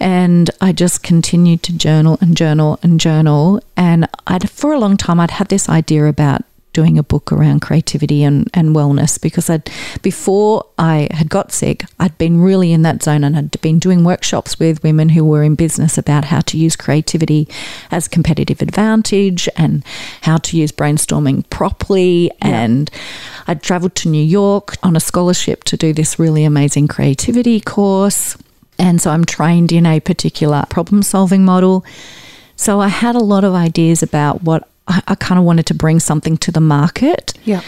And 0.00 0.50
I 0.60 0.72
just 0.72 1.02
continued 1.02 1.62
to 1.64 1.76
journal 1.76 2.18
and 2.20 2.36
journal 2.36 2.78
and 2.82 2.98
journal. 2.98 3.62
And 3.76 4.08
I'd 4.26 4.50
for 4.50 4.72
a 4.72 4.78
long 4.78 4.96
time 4.96 5.20
I'd 5.20 5.32
had 5.32 5.48
this 5.48 5.68
idea 5.68 6.06
about 6.06 6.44
doing 6.72 6.98
a 6.98 7.02
book 7.02 7.32
around 7.32 7.60
creativity 7.60 8.22
and, 8.22 8.48
and 8.54 8.74
wellness 8.74 9.20
because 9.20 9.50
I'd 9.50 9.68
before 10.02 10.64
I 10.78 11.08
had 11.10 11.28
got 11.28 11.52
sick, 11.52 11.84
I'd 11.98 12.16
been 12.16 12.40
really 12.40 12.72
in 12.72 12.82
that 12.82 13.02
zone 13.02 13.24
and 13.24 13.36
I'd 13.36 13.60
been 13.60 13.78
doing 13.78 14.04
workshops 14.04 14.58
with 14.58 14.82
women 14.82 15.10
who 15.10 15.24
were 15.24 15.42
in 15.42 15.54
business 15.54 15.98
about 15.98 16.26
how 16.26 16.40
to 16.42 16.56
use 16.56 16.76
creativity 16.76 17.48
as 17.90 18.08
competitive 18.08 18.62
advantage 18.62 19.48
and 19.56 19.84
how 20.22 20.36
to 20.38 20.56
use 20.56 20.72
brainstorming 20.72 21.48
properly. 21.50 22.30
And 22.40 22.90
I'd 23.46 23.62
traveled 23.62 23.96
to 23.96 24.08
New 24.08 24.24
York 24.24 24.76
on 24.82 24.96
a 24.96 25.00
scholarship 25.00 25.64
to 25.64 25.76
do 25.76 25.92
this 25.92 26.18
really 26.18 26.44
amazing 26.44 26.88
creativity 26.88 27.60
course. 27.60 28.36
And 28.80 29.00
so 29.00 29.10
I'm 29.10 29.24
trained 29.26 29.70
in 29.72 29.84
a 29.84 30.00
particular 30.00 30.64
problem 30.70 31.02
solving 31.02 31.44
model. 31.44 31.84
So 32.56 32.80
I 32.80 32.88
had 32.88 33.14
a 33.14 33.20
lot 33.20 33.44
of 33.44 33.54
ideas 33.54 34.02
about 34.02 34.42
what 34.42 34.66
I, 34.88 35.02
I 35.06 35.14
kind 35.14 35.38
of 35.38 35.44
wanted 35.44 35.66
to 35.66 35.74
bring 35.74 36.00
something 36.00 36.38
to 36.38 36.50
the 36.50 36.60
market. 36.60 37.34
Yeah. 37.44 37.60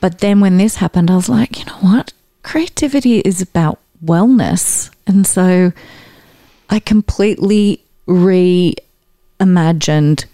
But 0.00 0.20
then 0.20 0.40
when 0.40 0.56
this 0.56 0.76
happened, 0.76 1.10
I 1.10 1.16
was 1.16 1.28
like, 1.28 1.58
you 1.58 1.66
know 1.66 1.76
what? 1.80 2.14
Creativity 2.42 3.18
is 3.18 3.42
about 3.42 3.78
wellness. 4.02 4.90
And 5.06 5.26
so 5.26 5.72
I 6.70 6.78
completely 6.80 7.84
reimagined 8.08 8.64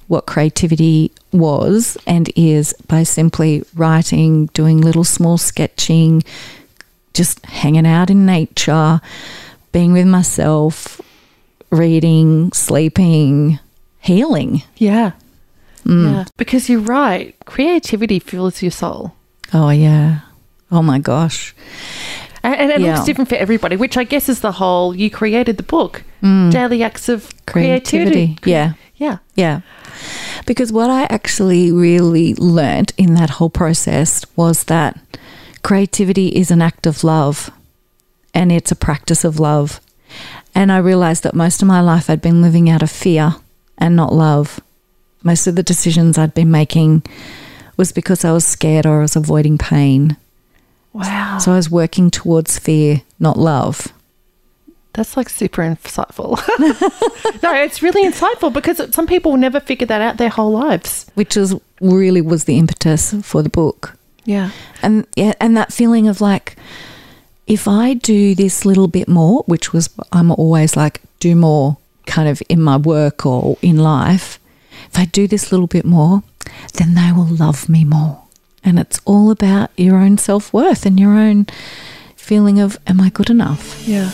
what 0.07 0.27
creativity 0.27 1.11
was 1.33 1.99
and 2.07 2.31
is 2.37 2.75
by 2.87 3.03
simply 3.03 3.65
writing, 3.75 4.47
doing 4.47 4.81
little 4.81 5.03
small 5.03 5.37
sketching, 5.37 6.23
just 7.13 7.45
hanging 7.47 7.87
out 7.87 8.09
in 8.09 8.25
nature, 8.25 9.01
being 9.77 9.93
with 9.93 10.07
myself, 10.07 11.03
reading, 11.71 12.51
sleeping, 12.53 13.59
healing. 14.01 14.63
Yeah. 14.79 15.11
Mm. 15.85 16.05
Yeah. 16.13 16.25
Because 16.39 16.71
you're 16.71 16.81
right. 16.81 17.35
Creativity 17.45 18.19
fuels 18.19 18.63
your 18.63 18.71
soul. 18.71 19.13
Oh, 19.53 19.69
yeah. 19.69 20.21
Oh, 20.73 20.81
my 20.81 20.99
gosh. 20.99 21.55
And, 22.43 22.55
and 22.55 22.71
it 22.73 22.81
Yeah. 22.81 22.95
looks 22.95 23.05
different 23.05 23.29
for 23.29 23.35
everybody, 23.35 23.77
which 23.77 23.99
I 23.99 24.05
guess 24.05 24.31
is 24.31 24.41
the 24.41 24.53
whole 24.53 24.97
you 24.97 25.11
created 25.11 25.59
the 25.59 25.63
book, 25.63 26.05
Daily 26.23 26.83
Acts 26.83 27.11
of 27.11 27.29
Creativity. 27.45 28.29
Mm. 28.29 28.47
Yeah. 28.47 28.73
Yeah. 28.97 29.19
Yeah. 29.35 29.61
Because 30.47 30.73
what 30.73 30.89
I 30.89 31.03
actually 31.11 31.71
really 31.71 32.35
learnt 32.37 32.95
in 32.97 33.13
that 33.17 33.29
whole 33.29 33.51
process 33.51 34.25
was 34.37 34.65
that 34.65 34.99
creativity 35.63 36.29
is 36.29 36.51
an 36.51 36.63
act 36.63 36.87
of 36.87 37.05
love 37.05 37.51
and 38.37 38.53
it's 38.53 38.71
a 38.71 38.77
practice 38.77 39.25
of 39.25 39.41
love. 39.41 39.81
And 40.55 40.71
I 40.71 40.77
realized 40.77 41.23
that 41.23 41.35
most 41.35 41.63
of 41.63 41.69
my 41.69 41.81
life 41.81 42.11
I'd 42.11 42.21
been 42.21 42.43
living 42.43 42.69
out 42.69 42.83
of 42.83 42.91
fear 42.91 43.37
and 43.79 43.97
not 43.97 44.13
love. 44.13 44.61
Most 45.23 45.47
of 45.47 45.57
the 45.57 45.63
decisions 45.63 46.19
I'd 46.19 46.35
been 46.35 46.51
making 46.51 47.03
was 47.79 47.93
because 47.93 48.25
I 48.27 48.33
was 48.33 48.45
scared 48.45 48.85
or 48.85 48.99
I 48.99 49.03
was 49.03 49.17
avoiding 49.17 49.57
pain. 49.57 50.19
Wow. 50.93 51.39
So 51.39 51.53
I 51.53 51.57
was 51.57 51.71
working 51.71 52.11
towards 52.11 52.59
fear, 52.59 53.01
not 53.19 53.39
love. 53.39 53.89
That's 54.93 55.17
like 55.17 55.31
super 55.31 55.63
insightful. 55.63 56.37
no, 57.43 57.55
it's 57.55 57.83
really 57.83 58.07
insightful 58.07 58.53
because 58.53 58.83
some 58.95 59.07
people 59.07 59.33
will 59.33 59.39
never 59.39 59.61
figure 59.61 59.87
that 59.87 60.03
out 60.03 60.19
their 60.19 60.29
whole 60.29 60.53
lives. 60.53 61.07
Which 61.15 61.39
is 61.39 61.55
really 61.81 62.21
was 62.21 62.45
the 62.45 62.59
impetus 62.59 63.15
for 63.23 63.43
the 63.43 63.51
book. 63.51 63.97
Yeah. 64.27 64.51
and 64.83 65.07
yeah, 65.17 65.33
and 65.41 65.57
that 65.57 65.73
feeling 65.73 66.09
of 66.09 66.21
like, 66.21 66.57
if 67.47 67.69
I 67.69 67.95
do 67.95 68.35
this 68.35 68.65
little 68.65 68.89
bit 68.89 69.09
more, 69.09 69.43
which 69.47 69.73
was 69.73 69.89
I'm 70.13 70.31
always 70.31 70.77
like 70.77 71.01
do 71.21 71.35
more, 71.37 71.79
kind 72.07 72.29
of 72.29 72.43
in 72.49 72.61
my 72.61 72.77
work 72.77 73.25
or 73.25 73.57
in 73.63 73.79
life. 73.79 74.39
If 74.91 74.99
I 74.99 75.05
do 75.05 75.27
this 75.27 75.53
little 75.53 75.67
bit 75.67 75.85
more, 75.85 76.23
then 76.75 76.95
they 76.95 77.13
will 77.13 77.27
love 77.27 77.69
me 77.69 77.85
more, 77.85 78.23
and 78.65 78.79
it's 78.79 79.01
all 79.05 79.31
about 79.31 79.71
your 79.77 79.97
own 79.97 80.19
self 80.19 80.53
worth 80.53 80.87
and 80.87 80.99
your 80.99 81.17
own 81.19 81.47
feeling 82.17 82.59
of 82.59 82.79
am 82.87 83.01
I 83.01 83.11
good 83.11 83.31
enough? 83.31 83.87
Yeah. 83.87 84.11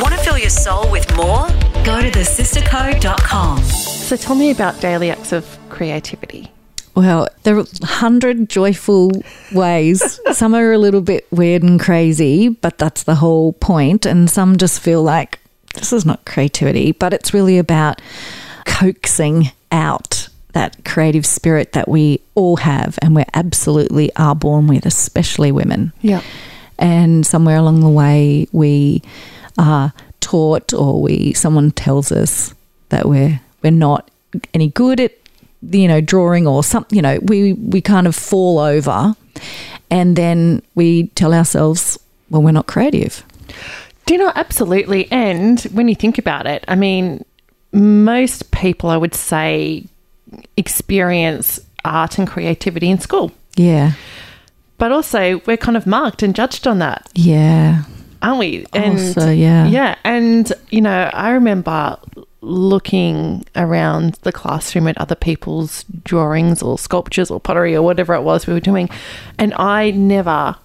Want 0.00 0.14
to 0.14 0.20
fill 0.20 0.38
your 0.38 0.50
soul 0.50 0.90
with 0.90 1.08
more? 1.16 1.48
Go 1.84 2.00
to 2.00 2.10
thesistercode.com. 2.10 3.62
So 3.62 4.16
tell 4.16 4.36
me 4.36 4.50
about 4.50 4.80
Daily 4.80 5.10
Acts 5.10 5.32
of 5.32 5.58
Creativity. 5.68 6.50
Well, 6.94 7.28
there 7.44 7.56
are 7.56 7.64
a 7.82 7.86
hundred 7.86 8.48
joyful 8.48 9.12
ways. 9.52 10.20
some 10.32 10.54
are 10.54 10.72
a 10.72 10.78
little 10.78 11.00
bit 11.00 11.26
weird 11.30 11.62
and 11.62 11.80
crazy, 11.80 12.48
but 12.48 12.78
that's 12.78 13.04
the 13.04 13.14
whole 13.14 13.54
point. 13.54 14.04
And 14.04 14.30
some 14.30 14.58
just 14.58 14.80
feel 14.80 15.02
like 15.02 15.38
this 15.74 15.92
is 15.92 16.04
not 16.04 16.24
creativity, 16.24 16.92
but 16.92 17.14
it's 17.14 17.32
really 17.32 17.58
about 17.58 18.02
coaxing 18.66 19.50
out 19.70 20.28
that 20.52 20.84
creative 20.84 21.24
spirit 21.24 21.72
that 21.72 21.88
we 21.88 22.20
all 22.34 22.56
have 22.56 22.98
and 23.00 23.14
we 23.14 23.24
absolutely 23.32 24.14
are 24.16 24.34
born 24.34 24.66
with, 24.66 24.84
especially 24.84 25.50
women. 25.50 25.92
Yeah. 26.02 26.22
And 26.78 27.26
somewhere 27.26 27.56
along 27.56 27.80
the 27.80 27.88
way, 27.88 28.46
we 28.52 29.02
are 29.56 29.92
taught 30.20 30.72
or 30.72 31.00
we 31.00 31.32
someone 31.32 31.70
tells 31.70 32.12
us 32.12 32.54
that 32.90 33.06
we're 33.06 33.40
we're 33.62 33.70
not 33.70 34.10
any 34.54 34.68
good 34.68 35.00
at 35.00 35.12
you 35.70 35.88
know 35.88 36.00
drawing 36.00 36.46
or 36.46 36.64
something 36.64 36.96
you 36.96 37.02
know 37.02 37.18
we 37.22 37.52
we 37.54 37.80
kind 37.80 38.06
of 38.06 38.14
fall 38.14 38.58
over 38.58 39.14
and 39.90 40.16
then 40.16 40.62
we 40.74 41.06
tell 41.08 41.32
ourselves 41.32 41.98
well 42.30 42.42
we're 42.42 42.50
not 42.52 42.66
creative 42.66 43.24
Do 44.06 44.14
you 44.14 44.18
know, 44.18 44.32
absolutely. 44.34 45.06
And 45.12 45.60
when 45.72 45.88
you 45.88 45.94
think 45.94 46.18
about 46.18 46.46
it, 46.46 46.64
I 46.66 46.74
mean, 46.74 47.24
most 47.72 48.50
people, 48.50 48.90
I 48.90 48.96
would 48.96 49.14
say, 49.14 49.84
experience 50.56 51.60
art 51.84 52.18
and 52.18 52.26
creativity 52.26 52.90
in 52.90 52.98
school. 52.98 53.30
yeah 53.56 53.92
But 54.78 54.90
also, 54.90 55.40
we're 55.46 55.56
kind 55.56 55.76
of 55.76 55.86
marked 55.86 56.22
and 56.24 56.34
judged 56.34 56.66
on 56.66 56.78
that, 56.80 57.08
yeah 57.14 57.84
aren't 58.22 58.38
we? 58.38 58.66
Also, 58.72 59.30
yeah. 59.30 59.66
Yeah. 59.66 59.96
And, 60.04 60.52
you 60.70 60.80
know, 60.80 61.10
I 61.12 61.30
remember 61.30 61.98
looking 62.42 63.46
around 63.56 64.14
the 64.22 64.32
classroom 64.32 64.88
at 64.88 64.98
other 64.98 65.14
people's 65.14 65.84
drawings 66.04 66.62
or 66.62 66.78
sculptures 66.78 67.30
or 67.30 67.40
pottery 67.40 67.74
or 67.74 67.82
whatever 67.82 68.14
it 68.14 68.22
was 68.22 68.46
we 68.46 68.52
were 68.52 68.60
doing. 68.60 68.90
And 69.38 69.54
I 69.54 69.92
never 69.92 70.56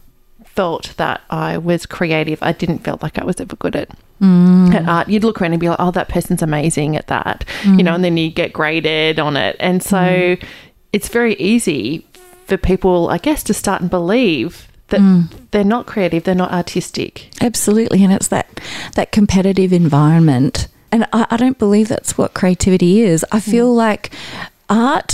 felt 0.44 0.96
that 0.98 1.22
I 1.30 1.60
was 1.60 1.86
creative. 1.86 2.42
I 2.42 2.52
didn't 2.52 2.80
feel 2.80 2.98
like 3.02 3.20
I 3.20 3.24
was 3.24 3.40
ever 3.40 3.56
good 3.56 3.76
at 3.76 3.90
mm. 4.20 4.74
at 4.74 4.88
art. 4.88 5.08
You'd 5.08 5.24
look 5.24 5.40
around 5.40 5.54
and 5.54 5.62
be 5.62 5.70
like, 5.70 5.80
oh, 5.80 5.92
that 5.92 6.10
person's 6.10 6.42
amazing 6.42 6.96
at 6.96 7.08
that, 7.08 7.46
you 7.64 7.84
know, 7.84 7.94
and 7.94 8.04
then 8.04 8.18
you 8.18 8.32
get 8.32 8.54
graded 8.54 9.20
on 9.20 9.38
it. 9.38 9.56
And 9.60 9.84
so 9.84 9.98
mm. 9.98 10.44
it's 10.92 11.10
very 11.10 11.36
easy 11.36 12.08
for 12.46 12.58
people, 12.58 13.10
I 13.10 13.20
guess, 13.20 13.44
to 13.44 13.54
start 13.54 13.82
and 13.82 13.90
believe 13.90 14.68
that 14.88 15.02
mm. 15.02 15.30
they're 15.52 15.64
not 15.64 15.86
creative, 15.86 16.24
they're 16.24 16.34
not 16.34 16.52
artistic. 16.52 17.30
Absolutely, 17.42 18.04
and 18.04 18.14
it's 18.14 18.30
that 18.30 18.60
that 18.96 19.12
competitive 19.12 19.74
environment, 19.74 20.68
and 20.92 21.06
I, 21.14 21.26
I 21.32 21.38
don't 21.38 21.58
believe 21.60 21.88
that's 21.88 22.18
what 22.18 22.34
creativity 22.34 23.02
is. 23.02 23.26
I 23.32 23.40
feel 23.40 23.74
like 23.74 24.12
art 24.70 25.14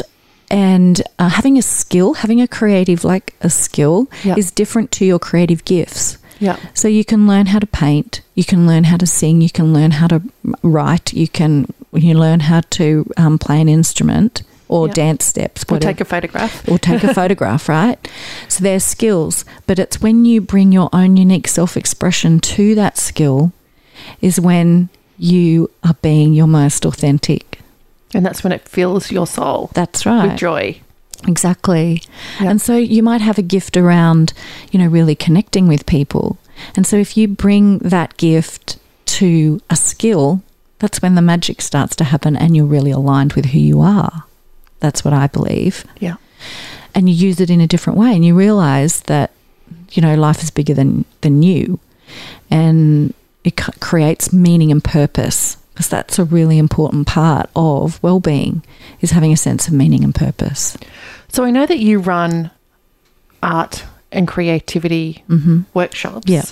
and 0.49 1.01
uh, 1.19 1.29
having 1.29 1.57
a 1.57 1.61
skill, 1.61 2.15
having 2.15 2.41
a 2.41 2.47
creative 2.47 3.03
like 3.03 3.33
a 3.41 3.49
skill, 3.49 4.09
Yeah. 4.23 4.35
is 4.37 4.51
different 4.51 4.91
to 4.93 5.05
your 5.05 5.19
creative 5.19 5.65
gifts. 5.65 6.17
Yeah. 6.39 6.57
So 6.73 6.87
you 6.87 7.05
can 7.05 7.25
learn 7.27 7.47
how 7.47 7.59
to 7.59 7.67
paint, 7.67 8.21
you 8.35 8.43
can 8.43 8.67
learn 8.67 8.85
how 8.85 8.97
to 8.97 9.07
sing, 9.07 9.41
you 9.41 9.49
can 9.49 9.73
learn 9.73 9.91
how 9.91 10.07
to 10.07 10.21
write, 10.61 11.13
you 11.13 11.27
can 11.27 11.67
you 11.93 12.13
learn 12.15 12.41
how 12.41 12.61
to 12.71 13.05
um, 13.17 13.37
play 13.37 13.61
an 13.61 13.69
instrument 13.69 14.41
or 14.67 14.87
Yeah. 14.87 14.93
dance 14.93 15.25
steps, 15.25 15.63
Or 15.69 15.79
take 15.79 16.01
a 16.01 16.05
photograph. 16.05 16.67
or 16.67 16.79
take 16.79 17.03
a 17.03 17.13
photograph, 17.19 17.69
right? 17.69 17.97
So 18.47 18.63
they're 18.63 18.79
skills, 18.79 19.45
but 19.67 19.77
it's 19.79 20.01
when 20.01 20.25
you 20.25 20.41
bring 20.41 20.71
your 20.71 20.89
own 20.91 21.15
unique 21.17 21.47
self 21.47 21.77
expression 21.77 22.39
to 22.39 22.75
that 22.75 22.97
skill, 22.97 23.51
is 24.21 24.39
when 24.39 24.89
you 25.23 25.69
are 25.83 25.95
being 26.01 26.33
your 26.33 26.47
most 26.47 26.85
authentic. 26.85 27.59
And 28.13 28.25
that's 28.25 28.43
when 28.43 28.51
it 28.53 28.67
fills 28.67 29.11
your 29.11 29.25
soul 29.25 29.71
That's 29.73 30.05
right. 30.05 30.27
with 30.27 30.37
joy. 30.37 30.81
Exactly. 31.27 32.03
Yeah. 32.39 32.49
And 32.51 32.61
so 32.61 32.75
you 32.77 33.01
might 33.01 33.21
have 33.21 33.37
a 33.37 33.41
gift 33.41 33.77
around, 33.77 34.33
you 34.71 34.79
know, 34.79 34.87
really 34.87 35.15
connecting 35.15 35.67
with 35.67 35.85
people. 35.85 36.37
And 36.75 36.85
so 36.85 36.97
if 36.97 37.15
you 37.17 37.27
bring 37.27 37.79
that 37.79 38.17
gift 38.17 38.77
to 39.17 39.61
a 39.69 39.75
skill, 39.75 40.43
that's 40.79 41.01
when 41.01 41.15
the 41.15 41.21
magic 41.21 41.61
starts 41.61 41.95
to 41.95 42.03
happen 42.03 42.35
and 42.35 42.55
you're 42.55 42.65
really 42.65 42.91
aligned 42.91 43.33
with 43.33 43.45
who 43.45 43.59
you 43.59 43.79
are. 43.81 44.25
That's 44.81 45.05
what 45.05 45.13
I 45.13 45.27
believe. 45.27 45.85
Yeah. 45.99 46.17
and 46.93 47.09
you 47.09 47.15
use 47.15 47.39
it 47.39 47.49
in 47.49 47.61
a 47.61 47.67
different 47.67 47.97
way 47.97 48.13
and 48.13 48.23
you 48.25 48.35
realize 48.35 48.99
that 49.03 49.31
you 49.93 50.01
know 50.01 50.13
life 50.15 50.43
is 50.43 50.51
bigger 50.51 50.73
than 50.75 51.05
than 51.21 51.41
you 51.41 51.79
and 52.51 53.13
it 53.43 53.55
creates 53.79 54.31
meaning 54.33 54.71
and 54.71 54.83
purpose 54.83 55.57
because 55.73 55.89
that's 55.89 56.19
a 56.19 56.23
really 56.23 56.57
important 56.59 57.07
part 57.07 57.49
of 57.55 58.01
well-being 58.03 58.63
is 59.01 59.11
having 59.11 59.33
a 59.33 59.37
sense 59.37 59.67
of 59.67 59.73
meaning 59.73 60.03
and 60.03 60.13
purpose 60.13 60.77
So 61.29 61.43
I 61.43 61.49
know 61.51 61.65
that 61.65 61.79
you 61.79 61.99
run 61.99 62.51
art 63.41 63.83
and 64.11 64.27
creativity 64.27 65.23
workshops. 65.73 66.25
Mm-hmm. 66.27 66.31
Yeah. 66.31 66.43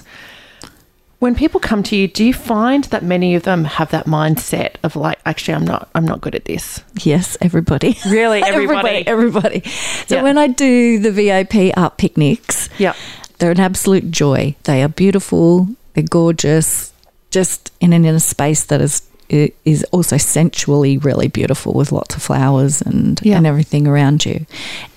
When 1.19 1.35
people 1.35 1.59
come 1.59 1.83
to 1.83 1.95
you, 1.95 2.07
do 2.07 2.25
you 2.25 2.33
find 2.33 2.85
that 2.85 3.03
many 3.03 3.35
of 3.35 3.43
them 3.43 3.63
have 3.65 3.91
that 3.91 4.07
mindset 4.07 4.77
of 4.81 4.95
like, 4.95 5.19
actually, 5.23 5.53
I'm 5.53 5.65
not, 5.65 5.87
I'm 5.93 6.03
not 6.03 6.19
good 6.19 6.33
at 6.33 6.45
this. 6.45 6.81
Yes, 7.03 7.37
everybody. 7.41 7.95
Really, 8.07 8.41
everybody? 8.43 9.05
everybody. 9.05 9.57
everybody. 9.57 9.69
So 10.07 10.15
Yeah. 10.15 10.23
when 10.23 10.39
I 10.39 10.47
do 10.47 10.97
the 10.97 11.11
VIP 11.11 11.77
art 11.77 11.97
picnics, 11.99 12.69
Yeah. 12.79 12.95
they're 13.37 13.51
an 13.51 13.59
absolute 13.59 14.09
joy. 14.09 14.55
They 14.63 14.81
are 14.81 14.89
beautiful. 14.89 15.67
They're 15.93 16.03
gorgeous. 16.03 16.93
Just 17.31 17.71
in 17.79 17.93
an 17.93 18.03
inner 18.05 18.19
space 18.19 18.63
that 18.65 18.81
is 18.81 19.03
is 19.63 19.85
also 19.93 20.17
sensually 20.17 20.97
really 20.97 21.29
beautiful 21.29 21.71
with 21.71 21.93
lots 21.93 22.15
of 22.17 22.21
flowers 22.21 22.81
and 22.81 23.17
Yeah. 23.23 23.37
and 23.37 23.47
everything 23.47 23.87
around 23.87 24.25
you. 24.25 24.45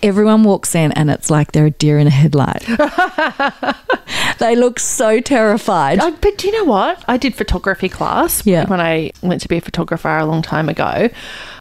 Everyone 0.03 0.43
walks 0.43 0.75
in 0.75 0.91
and 0.91 1.09
it's 1.09 1.31
like 1.31 1.53
they're 1.53 1.67
a 1.67 1.71
deer 1.71 2.01
in 2.01 2.09
a 2.09 2.11
headlight. 2.11 2.65
they 4.39 4.57
look 4.57 4.81
so 4.81 5.21
terrified. 5.21 6.01
Uh, 6.01 6.11
but 6.21 6.37
do 6.39 6.49
you 6.49 6.53
know 6.53 6.65
what? 6.65 7.05
I 7.07 7.17
did 7.17 7.37
photography 7.37 7.89
class 7.89 8.45
Yeah. 8.45 8.67
when 8.67 8.81
I 8.81 9.13
went 9.23 9.41
to 9.43 9.49
be 9.49 9.59
a 9.59 9.61
photographer 9.61 10.09
a 10.19 10.27
long 10.27 10.43
time 10.43 10.69
ago, 10.69 11.09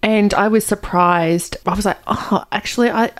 and 0.01 0.33
I 0.33 0.47
was 0.47 0.65
surprised. 0.65 1.57
I 1.67 1.75
was 1.75 1.85
like, 1.85 1.99
oh, 2.07 2.43
actually, 2.51 2.89
I. 2.89 3.11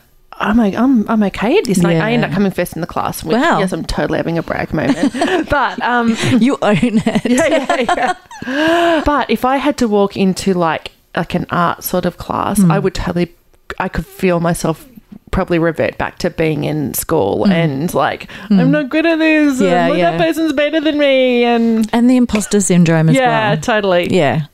I'm, 0.44 0.60
o- 0.60 0.64
I'm, 0.78 1.10
I'm 1.10 1.24
okay 1.24 1.58
at 1.58 1.66
this. 1.66 1.82
Like 1.84 1.98
I, 1.98 2.10
I 2.10 2.12
end 2.14 2.24
up 2.24 2.30
Yeah. 2.32 2.36
coming 2.36 2.52
first 2.52 2.74
in 2.76 2.82
the 2.82 2.88
class. 2.88 3.24
Which, 3.24 3.36
Wow. 3.36 3.60
Yes, 3.60 3.72
I'm 3.72 3.84
totally 3.86 4.18
having 4.18 4.38
a 4.38 4.44
brag 4.44 4.74
moment. 4.74 5.14
but 5.50 5.82
um, 5.82 6.16
You 6.40 6.58
own 6.62 6.78
it. 6.82 7.26
yeah, 7.26 7.48
yeah, 7.48 8.16
yeah. 8.46 9.02
But 9.06 9.30
if 9.30 9.46
I 9.46 9.58
had 9.58 9.78
to 9.78 9.88
walk 9.88 10.16
into 10.18 10.54
like 10.54 10.92
like 11.16 11.36
an 11.36 11.46
art 11.52 11.84
sort 11.84 12.06
of 12.06 12.18
class, 12.18 12.58
Hmm. 12.62 12.72
I 12.72 12.80
would 12.80 12.96
totally, 12.96 13.32
I 13.80 13.88
could 13.88 14.06
feel 14.06 14.40
myself 14.40 14.88
probably 15.32 15.58
revert 15.58 15.98
back 15.98 16.20
to 16.20 16.30
being 16.30 16.64
in 16.64 16.94
school 16.94 17.48
and 17.48 17.92
like 17.96 18.30
I'm 18.52 18.70
not 18.70 18.90
good 18.90 19.06
at 19.06 19.18
this. 19.20 19.58
Hmm. 19.58 19.64
Yeah, 19.64 19.88
and 19.88 19.98
yeah. 19.98 20.12
that 20.12 20.20
person's 20.20 20.54
better 20.54 20.80
than 20.82 20.98
me, 20.98 21.44
and 21.44 21.90
And 21.94 22.10
the 22.10 22.18
imposter 22.18 22.62
syndrome 22.62 23.10
as 23.10 23.16
yeah, 23.16 23.28
well. 23.28 23.50
Yeah, 23.56 23.62
totally. 23.62 24.16
Yeah. 24.16 24.46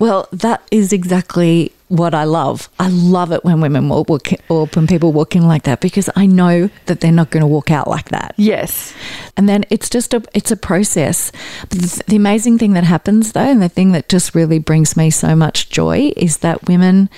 Well, 0.00 0.28
that 0.32 0.62
is 0.70 0.92
exactly 0.92 1.72
what 1.88 2.14
I 2.14 2.24
love. 2.24 2.70
I 2.78 2.88
love 2.88 3.32
it 3.32 3.44
when 3.44 3.60
women 3.60 3.88
walk, 3.88 4.08
or 4.48 4.66
when 4.68 4.86
people 4.86 5.12
walk 5.12 5.36
in 5.36 5.46
like 5.46 5.64
that 5.64 5.80
because 5.80 6.08
I 6.16 6.24
know 6.24 6.70
that 6.86 7.00
they're 7.00 7.12
not 7.12 7.30
going 7.30 7.42
to 7.42 7.46
walk 7.46 7.70
out 7.70 7.86
like 7.86 8.08
that. 8.08 8.34
Yes. 8.38 8.94
And 9.36 9.46
then 9.46 9.64
it's 9.68 9.90
just 9.90 10.14
a 10.14 10.22
it's 10.32 10.50
a 10.50 10.56
process. 10.56 11.30
But 11.68 11.80
the 12.06 12.16
amazing 12.16 12.58
thing 12.58 12.72
that 12.72 12.84
happens 12.84 13.32
though, 13.32 13.40
and 13.40 13.60
the 13.60 13.68
thing 13.68 13.92
that 13.92 14.08
just 14.08 14.34
really 14.34 14.58
brings 14.58 14.96
me 14.96 15.10
so 15.10 15.36
much 15.36 15.68
joy 15.68 16.12
is 16.16 16.38
that 16.38 16.66
women 16.66 17.10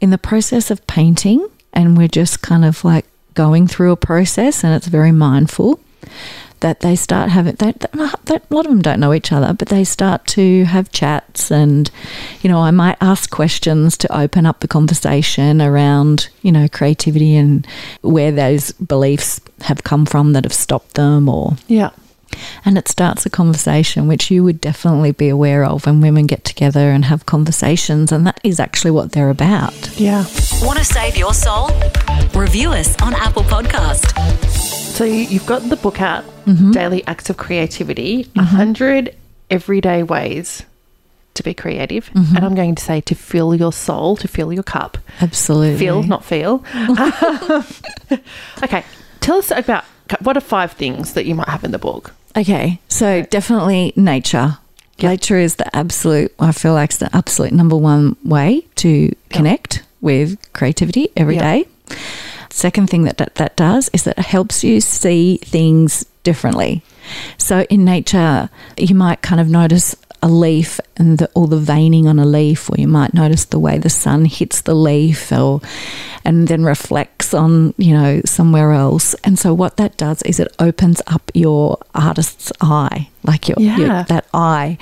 in 0.00 0.10
the 0.10 0.18
process 0.18 0.70
of 0.70 0.86
painting 0.86 1.48
and 1.72 1.96
we're 1.96 2.08
just 2.08 2.42
kind 2.42 2.66
of 2.66 2.84
like 2.84 3.06
going 3.32 3.66
through 3.66 3.92
a 3.92 3.96
process 3.96 4.62
and 4.62 4.74
it's 4.74 4.88
very 4.88 5.12
mindful 5.12 5.80
that 6.64 6.80
they 6.80 6.96
start 6.96 7.28
having 7.28 7.54
a 7.60 8.40
lot 8.48 8.64
of 8.64 8.70
them 8.72 8.80
don't 8.80 8.98
know 8.98 9.12
each 9.12 9.32
other 9.32 9.52
but 9.52 9.68
they 9.68 9.84
start 9.84 10.26
to 10.26 10.64
have 10.64 10.90
chats 10.90 11.50
and 11.50 11.90
you 12.40 12.48
know 12.48 12.58
i 12.60 12.70
might 12.70 12.96
ask 13.02 13.30
questions 13.30 13.98
to 13.98 14.10
open 14.16 14.46
up 14.46 14.60
the 14.60 14.66
conversation 14.66 15.60
around 15.60 16.30
you 16.40 16.50
know 16.50 16.66
creativity 16.66 17.36
and 17.36 17.66
where 18.00 18.32
those 18.32 18.72
beliefs 18.72 19.42
have 19.60 19.84
come 19.84 20.06
from 20.06 20.32
that 20.32 20.44
have 20.44 20.54
stopped 20.54 20.94
them 20.94 21.28
or 21.28 21.54
Yeah. 21.68 21.90
And 22.64 22.76
it 22.78 22.88
starts 22.88 23.24
a 23.26 23.30
conversation 23.30 24.06
which 24.06 24.30
you 24.30 24.42
would 24.44 24.60
definitely 24.60 25.12
be 25.12 25.28
aware 25.28 25.64
of 25.64 25.86
when 25.86 26.00
women 26.00 26.26
get 26.26 26.44
together 26.44 26.90
and 26.90 27.04
have 27.06 27.26
conversations 27.26 28.10
and 28.12 28.26
that 28.26 28.40
is 28.44 28.58
actually 28.60 28.90
what 28.90 29.12
they're 29.12 29.30
about 29.30 29.72
Yeah. 29.98 30.24
Want 30.62 30.78
to 30.78 30.84
save 30.84 31.16
your 31.16 31.34
soul? 31.34 31.70
Review 32.34 32.70
us 32.70 33.00
on 33.02 33.14
Apple 33.14 33.42
Podcast. 33.44 34.10
So 34.96 35.04
you- 35.04 35.26
you've 35.28 35.46
got 35.46 35.68
the 35.68 35.76
book 35.76 36.00
out, 36.00 36.24
Mm-hmm. 36.46 36.72
Daily 36.72 37.02
Acts 37.06 37.30
of 37.30 37.36
Creativity, 37.38 38.28
a 38.36 38.40
100 38.40 39.14
everyday 39.50 40.02
ways 40.02 40.62
to 41.34 41.42
be 41.42 41.54
creative. 41.54 42.10
Mm-hmm. 42.10 42.36
And 42.36 42.44
I'm 42.44 42.54
going 42.54 42.74
to 42.74 42.82
say 42.84 43.00
to 43.00 43.14
fill 43.14 43.54
your 43.54 43.72
soul, 43.72 44.16
to 44.18 44.28
fill 44.28 44.52
your 44.52 44.62
cup. 44.62 44.98
absolutely 45.22 45.78
Feel, 45.78 46.02
not 46.02 46.22
feel. 46.24 46.62
okay. 48.62 48.84
Tell 49.20 49.38
us 49.38 49.50
about 49.50 49.84
what 50.20 50.36
are 50.36 50.40
five 50.40 50.72
things 50.72 51.14
that 51.14 51.24
you 51.24 51.34
might 51.34 51.48
have 51.48 51.64
in 51.64 51.70
the 51.70 51.78
book? 51.78 52.12
Okay, 52.36 52.80
so 52.88 53.22
definitely 53.22 53.92
nature. 53.96 54.58
Yep. 54.98 55.10
Nature 55.10 55.38
is 55.38 55.56
the 55.56 55.74
absolute, 55.76 56.32
I 56.38 56.52
feel 56.52 56.72
like 56.72 56.90
it's 56.90 56.98
the 56.98 57.14
absolute 57.14 57.52
number 57.52 57.76
one 57.76 58.16
way 58.24 58.66
to 58.76 59.14
connect 59.30 59.82
with 60.00 60.36
creativity 60.52 61.08
every 61.16 61.36
Yep. 61.36 61.42
day. 61.42 61.96
Second 62.50 62.88
thing 62.90 63.02
that, 63.04 63.18
that 63.18 63.34
that 63.36 63.56
does 63.56 63.90
is 63.92 64.04
that 64.04 64.18
it 64.18 64.26
helps 64.26 64.62
you 64.62 64.80
see 64.80 65.38
things 65.38 66.06
differently. 66.22 66.82
So 67.38 67.62
in 67.68 67.84
nature, 67.84 68.48
you 68.78 68.94
might 68.94 69.22
kind 69.22 69.40
of 69.40 69.48
notice 69.48 69.96
a 70.24 70.28
leaf 70.28 70.80
and 70.96 71.18
the, 71.18 71.30
all 71.34 71.46
the 71.46 71.58
veining 71.58 72.06
on 72.06 72.18
a 72.18 72.24
leaf, 72.24 72.70
or 72.70 72.76
you 72.78 72.88
might 72.88 73.12
notice 73.12 73.44
the 73.44 73.58
way 73.58 73.76
the 73.76 73.90
sun 73.90 74.24
hits 74.24 74.62
the 74.62 74.74
leaf, 74.74 75.30
or 75.30 75.60
and 76.24 76.48
then 76.48 76.64
reflects 76.64 77.34
on 77.34 77.74
you 77.76 77.92
know 77.92 78.22
somewhere 78.24 78.72
else. 78.72 79.12
And 79.22 79.38
so 79.38 79.52
what 79.52 79.76
that 79.76 79.98
does 79.98 80.22
is 80.22 80.40
it 80.40 80.48
opens 80.58 81.02
up 81.06 81.30
your 81.34 81.78
artist's 81.94 82.50
eye, 82.62 83.10
like 83.22 83.48
your, 83.48 83.60
your 83.60 84.04
that 84.04 84.26
eye, 84.32 84.78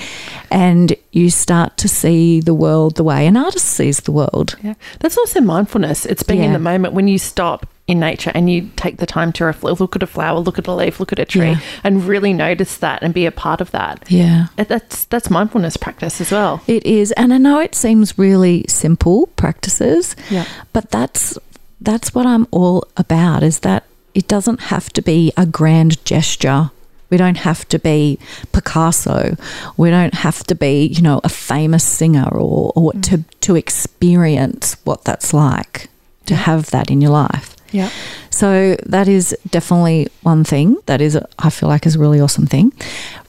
and 0.49 0.95
you 1.11 1.29
start 1.29 1.77
to 1.79 1.89
see 1.89 2.41
the 2.41 2.55
world 2.55 2.95
the 2.95 3.05
way 3.05 3.27
an 3.27 3.37
artist 3.37 3.67
sees 3.67 3.99
the 3.99 4.13
world. 4.13 4.57
Yeah. 4.63 4.75
That's 5.01 5.19
also 5.19 5.41
mindfulness. 5.41 6.07
It's 6.07 6.23
being 6.23 6.45
in 6.45 6.53
the 6.53 6.61
moment 6.61 6.95
when 6.95 7.09
you 7.09 7.19
stop 7.19 7.67
in 7.89 7.99
nature 7.99 8.31
and 8.35 8.49
you 8.49 8.71
take 8.77 8.99
the 8.99 9.07
time 9.07 9.33
to 9.33 9.45
reflect, 9.45 9.81
look 9.81 9.97
at 9.97 10.03
a 10.03 10.07
flower, 10.07 10.39
look 10.39 10.59
at 10.59 10.67
a 10.67 10.75
leaf, 10.75 11.01
look 11.01 11.13
at 11.13 11.19
a 11.19 11.25
tree, 11.25 11.51
Yeah. 11.51 11.61
and 11.83 12.05
really 12.07 12.33
notice 12.33 12.77
that 12.79 13.03
and 13.03 13.13
be 13.13 13.27
a 13.27 13.33
part 13.33 13.61
of 13.61 13.71
that. 13.73 14.05
Yeah. 14.09 14.47
That's 14.57 15.05
that's 15.07 15.31
mindfulness 15.31 15.77
practice 15.77 16.21
as 16.21 16.31
well. 16.31 16.63
It 16.67 16.87
is, 16.87 17.13
and 17.13 17.35
I 17.35 17.39
know 17.39 17.59
it 17.59 17.75
seems 17.75 18.17
really 18.19 18.65
simple 18.69 19.27
practices, 19.37 20.15
Yeah. 20.31 20.47
but 20.73 20.91
that's 20.91 21.39
that's 21.81 22.15
what 22.15 22.27
I'm 22.27 22.47
all 22.53 22.87
about. 22.97 23.43
Is 23.43 23.61
that 23.61 23.85
it 24.15 24.29
doesn't 24.29 24.61
have 24.61 24.91
to 24.91 25.03
be 25.03 25.33
a 25.37 25.45
grand 25.45 26.05
gesture. 26.05 26.71
We 27.11 27.19
don't 27.19 27.39
have 27.39 27.69
to 27.69 27.79
be 27.79 28.19
Picasso. 28.53 29.37
We 29.77 29.91
don't 29.91 30.15
have 30.15 30.45
to 30.45 30.55
be, 30.55 30.87
you 30.87 31.03
know, 31.03 31.21
a 31.25 31.29
famous 31.29 31.85
singer 31.85 32.29
or, 32.33 32.73
or 32.75 32.93
mm. 32.93 33.03
to 33.03 33.25
to 33.41 33.57
experience 33.57 34.77
what 34.85 35.05
that's 35.05 35.35
like 35.35 35.89
to 36.27 36.37
have 36.37 36.71
that 36.71 36.91
in 36.91 37.01
your 37.01 37.11
life. 37.11 37.52
Yeah. 37.73 37.91
So 38.31 38.77
that 38.87 39.09
is 39.09 39.37
definitely 39.51 40.09
one 40.23 40.45
thing 40.45 40.77
that 40.87 41.01
is 41.01 41.19
I 41.39 41.51
feel 41.51 41.69
like 41.69 41.87
is 41.87 41.97
a 41.97 41.99
really 41.99 42.21
awesome 42.21 42.47
thing. 42.47 42.73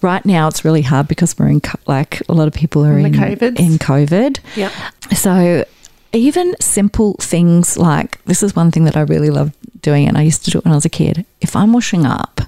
Right 0.02 0.26
now 0.26 0.48
it's 0.48 0.64
really 0.64 0.82
hard 0.82 1.08
because 1.08 1.38
we're 1.38 1.50
in 1.50 1.62
like 1.88 2.22
a 2.30 2.34
lot 2.34 2.48
of 2.48 2.54
people 2.54 2.86
are 2.86 2.98
In 2.98 3.06
in 3.06 3.12
the 3.12 3.18
in 3.60 3.78
COVID. 3.80 4.40
Yeah. 4.56 4.72
So 5.16 5.66
even 6.14 6.56
simple 6.60 7.16
things 7.20 7.78
like 7.78 8.24
this 8.26 8.44
is 8.44 8.56
one 8.56 8.72
thing 8.72 8.84
that 8.86 8.96
I 8.96 9.02
really 9.02 9.30
love 9.30 9.52
doing 9.82 10.08
and 10.08 10.18
I 10.18 10.22
used 10.22 10.46
to 10.46 10.52
do 10.52 10.60
it 10.60 10.66
when 10.66 10.72
I 10.72 10.76
was 10.76 10.86
a 10.86 10.90
kid. 10.90 11.26
If 11.42 11.56
I'm 11.56 11.74
washing 11.74 12.06
up, 12.06 12.42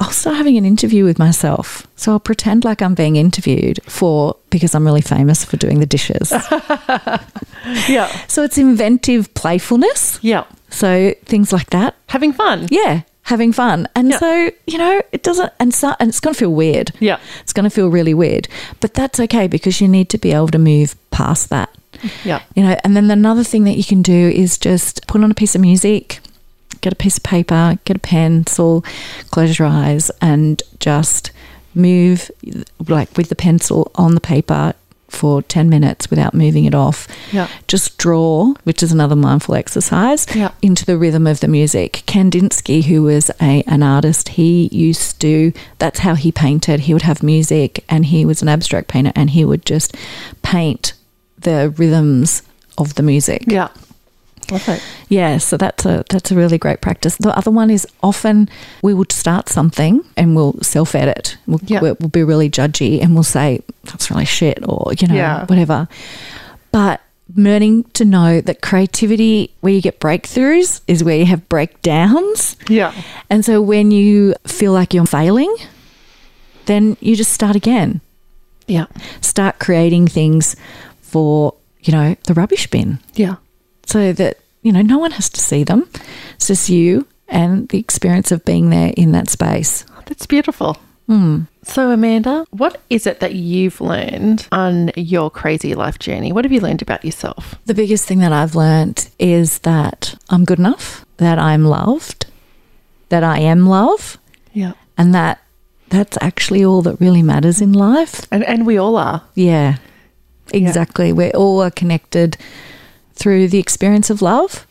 I'll 0.00 0.10
start 0.10 0.36
having 0.36 0.56
an 0.56 0.64
interview 0.64 1.04
with 1.04 1.18
myself. 1.18 1.86
So 1.96 2.12
I'll 2.12 2.20
pretend 2.20 2.64
like 2.64 2.82
I'm 2.82 2.94
being 2.94 3.14
interviewed 3.16 3.78
for 3.84 4.36
because 4.50 4.74
I'm 4.74 4.84
really 4.84 5.00
famous 5.00 5.44
for 5.44 5.56
doing 5.56 5.78
the 5.80 5.86
dishes. 5.86 6.32
Yeah. 7.88 8.08
so 8.26 8.42
it's 8.42 8.58
inventive 8.58 9.32
playfulness. 9.34 10.18
Yeah. 10.22 10.44
So 10.70 11.14
things 11.24 11.52
like 11.52 11.70
that. 11.70 11.94
Having 12.08 12.32
fun. 12.32 12.66
Yeah, 12.70 13.02
having 13.22 13.52
fun. 13.52 13.86
And 13.94 14.10
Yeah. 14.10 14.18
so, 14.18 14.50
you 14.66 14.78
know, 14.78 15.00
it 15.12 15.22
doesn't 15.22 15.52
and 15.60 15.72
so 15.72 15.94
and 16.00 16.08
it's 16.08 16.18
going 16.20 16.34
to 16.34 16.38
feel 16.38 16.52
weird. 16.52 16.90
Yeah. 16.98 17.18
It's 17.42 17.52
going 17.52 17.64
to 17.64 17.70
feel 17.70 17.88
really 17.88 18.14
weird. 18.14 18.48
But 18.80 18.94
that's 18.94 19.20
okay 19.20 19.46
because 19.46 19.80
you 19.80 19.86
need 19.88 20.08
to 20.10 20.18
be 20.18 20.32
able 20.32 20.48
to 20.48 20.58
move 20.58 20.96
past 21.12 21.50
that. 21.50 21.70
Yeah. 22.24 22.42
You 22.56 22.64
know, 22.64 22.76
and 22.82 22.96
then 22.96 23.10
another 23.12 23.44
thing 23.44 23.62
that 23.64 23.76
you 23.76 23.84
can 23.84 24.02
do 24.02 24.12
is 24.30 24.58
just 24.58 25.06
put 25.06 25.22
on 25.22 25.30
a 25.30 25.34
piece 25.34 25.54
of 25.54 25.60
music, 25.60 26.18
get 26.82 26.92
a 26.92 26.96
piece 26.96 27.16
of 27.16 27.22
paper, 27.22 27.78
get 27.86 27.96
a 27.96 28.00
pencil, 28.00 28.84
close 29.30 29.58
your 29.58 29.68
eyes 29.68 30.10
and 30.20 30.62
just 30.78 31.30
move 31.74 32.30
like 32.86 33.16
with 33.16 33.28
the 33.30 33.34
pencil 33.36 33.90
on 33.94 34.14
the 34.14 34.20
paper 34.20 34.74
for 35.08 35.42
10 35.42 35.68
minutes 35.68 36.08
without 36.08 36.32
moving 36.32 36.64
it 36.64 36.74
off. 36.74 37.06
Yeah. 37.32 37.46
Just 37.68 37.98
draw, 37.98 38.54
which 38.64 38.82
is 38.82 38.92
another 38.92 39.14
mindful 39.14 39.54
exercise, 39.54 40.26
Yeah. 40.34 40.52
into 40.62 40.86
the 40.86 40.96
rhythm 40.96 41.26
of 41.26 41.40
the 41.40 41.48
music. 41.48 42.02
Kandinsky, 42.06 42.84
who 42.84 43.02
was 43.02 43.30
a, 43.40 43.62
an 43.66 43.82
artist, 43.82 44.30
he 44.30 44.68
used 44.72 45.20
to, 45.20 45.52
that's 45.78 45.98
how 46.00 46.14
he 46.14 46.32
painted. 46.32 46.80
He 46.80 46.94
would 46.94 47.02
have 47.02 47.22
music 47.22 47.84
and 47.90 48.06
he 48.06 48.24
was 48.24 48.40
an 48.40 48.48
abstract 48.48 48.88
painter 48.88 49.12
and 49.14 49.28
he 49.30 49.44
would 49.44 49.66
just 49.66 49.94
paint 50.42 50.94
the 51.38 51.74
rhythms 51.76 52.42
of 52.78 52.94
the 52.94 53.02
music. 53.02 53.44
Yeah. 53.46 53.68
It. 54.54 54.82
Yeah, 55.08 55.38
so 55.38 55.56
that's 55.56 55.84
a 55.86 56.04
that's 56.10 56.30
a 56.30 56.34
really 56.34 56.58
great 56.58 56.80
practice. 56.80 57.16
The 57.16 57.36
other 57.36 57.50
one 57.50 57.70
is 57.70 57.86
often 58.02 58.48
we 58.82 58.94
would 58.94 59.12
start 59.12 59.48
something 59.48 60.04
and 60.16 60.34
we'll 60.36 60.54
self 60.62 60.94
edit. 60.94 61.36
We'll, 61.46 61.60
Yeah. 61.64 61.80
we'll, 61.80 61.96
we'll 62.00 62.08
be 62.10 62.22
really 62.24 62.48
judgy 62.50 63.00
and 63.02 63.14
we'll 63.14 63.22
say 63.24 63.60
that's 63.84 64.10
really 64.10 64.24
shit 64.26 64.58
or 64.68 64.92
you 64.98 65.08
know 65.08 65.14
Yeah. 65.14 65.46
whatever. 65.46 65.88
But 66.70 67.00
learning 67.34 67.84
to 67.94 68.04
know 68.04 68.40
that 68.42 68.60
creativity, 68.60 69.50
where 69.60 69.72
you 69.72 69.80
get 69.80 70.00
breakthroughs, 70.00 70.80
is 70.86 71.02
where 71.02 71.16
you 71.16 71.24
have 71.26 71.48
breakdowns. 71.48 72.56
Yeah. 72.68 72.92
And 73.30 73.44
so 73.44 73.62
when 73.62 73.90
you 73.90 74.34
feel 74.46 74.72
like 74.72 74.92
you're 74.92 75.06
failing, 75.06 75.54
then 76.66 76.96
you 77.00 77.16
just 77.16 77.32
start 77.32 77.56
again. 77.56 78.00
Yeah. 78.66 78.86
Start 79.20 79.58
creating 79.60 80.08
things 80.08 80.56
for, 81.00 81.54
you 81.80 81.92
know, 81.92 82.16
the 82.24 82.34
rubbish 82.34 82.66
bin 82.68 82.98
Yeah. 83.14 83.36
so 83.86 84.12
that, 84.12 84.38
you 84.62 84.72
know, 84.72 84.82
no 84.82 84.98
one 84.98 85.12
has 85.12 85.28
to 85.30 85.40
see 85.40 85.64
them. 85.64 85.88
It's 86.34 86.46
just 86.48 86.68
you 86.68 87.06
and 87.28 87.68
the 87.68 87.78
experience 87.78 88.30
of 88.32 88.44
being 88.44 88.70
there 88.70 88.92
in 88.96 89.12
that 89.12 89.28
space. 89.28 89.84
Oh, 89.90 90.02
that's 90.06 90.26
beautiful. 90.26 90.76
Hmm. 91.06 91.42
So, 91.64 91.90
Amanda, 91.90 92.46
what 92.50 92.80
is 92.90 93.06
it 93.06 93.20
that 93.20 93.34
you've 93.34 93.80
learned 93.80 94.46
on 94.52 94.92
your 94.96 95.30
crazy 95.30 95.74
life 95.74 95.98
journey? 95.98 96.32
What 96.32 96.44
have 96.44 96.52
you 96.52 96.60
learned 96.60 96.82
about 96.82 97.04
yourself? 97.04 97.56
The 97.66 97.74
biggest 97.74 98.06
thing 98.06 98.18
that 98.20 98.32
I've 98.32 98.54
learned 98.54 99.08
is 99.18 99.58
that 99.60 100.14
I'm 100.30 100.44
good 100.44 100.58
enough, 100.58 101.04
that 101.16 101.38
I'm 101.38 101.64
loved, 101.64 102.26
that 103.08 103.24
I 103.24 103.38
am 103.40 103.66
love, 103.66 104.18
Yeah. 104.52 104.72
and 104.96 105.14
that 105.14 105.40
that's 105.88 106.16
actually 106.22 106.64
all 106.64 106.82
that 106.82 107.00
really 107.00 107.22
matters 107.22 107.60
in 107.60 107.72
life. 107.72 108.26
And, 108.30 108.44
and 108.44 108.64
we 108.66 108.78
all 108.78 108.96
are. 108.96 109.22
Yeah, 109.34 109.76
exactly. 110.52 111.12
We're 111.12 111.30
all 111.32 111.62
are 111.62 111.70
connected 111.70 112.36
through 113.22 113.46
the 113.48 113.58
experience 113.58 114.10
of 114.10 114.20
love. 114.20 114.66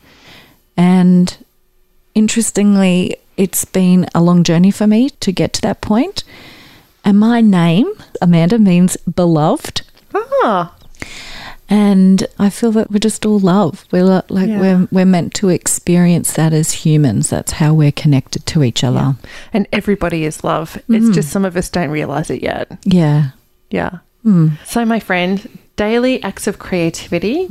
And 0.76 1.36
interestingly, 2.14 3.16
it's 3.36 3.64
been 3.64 4.06
a 4.14 4.22
long 4.22 4.44
journey 4.44 4.70
for 4.70 4.86
me 4.86 5.10
to 5.20 5.32
get 5.32 5.52
to 5.54 5.60
that 5.62 5.80
point. 5.80 6.22
And 7.04 7.18
my 7.18 7.40
name, 7.40 7.90
Amanda, 8.20 8.58
means 8.58 8.96
beloved. 8.98 9.82
Ah, 10.14 10.74
And 11.68 12.26
I 12.38 12.50
feel 12.50 12.70
that 12.72 12.90
we're 12.90 12.98
just 12.98 13.24
all 13.24 13.38
love. 13.38 13.86
We're 13.90 14.04
like 14.28 14.48
Yeah. 14.48 14.60
we're 14.60 14.88
we're 14.92 15.06
meant 15.16 15.32
to 15.40 15.48
experience 15.48 16.34
that 16.34 16.52
as 16.52 16.84
humans. 16.84 17.30
That's 17.30 17.52
how 17.52 17.72
we're 17.72 17.92
connected 18.04 18.44
to 18.46 18.62
each 18.62 18.84
other. 18.84 19.16
and 19.54 19.66
everybody 19.72 20.24
is 20.24 20.44
love. 20.44 20.76
It's 20.88 21.08
just 21.14 21.30
some 21.30 21.46
of 21.46 21.56
us 21.56 21.70
don't 21.70 21.90
realize 21.90 22.28
it 22.30 22.42
yet. 22.42 22.70
Yeah. 22.84 23.30
Yeah. 23.70 23.98
Hmm. 24.22 24.48
So, 24.66 24.84
my 24.84 25.00
friend, 25.00 25.48
daily 25.76 26.22
acts 26.22 26.46
of 26.46 26.58
creativity. 26.58 27.46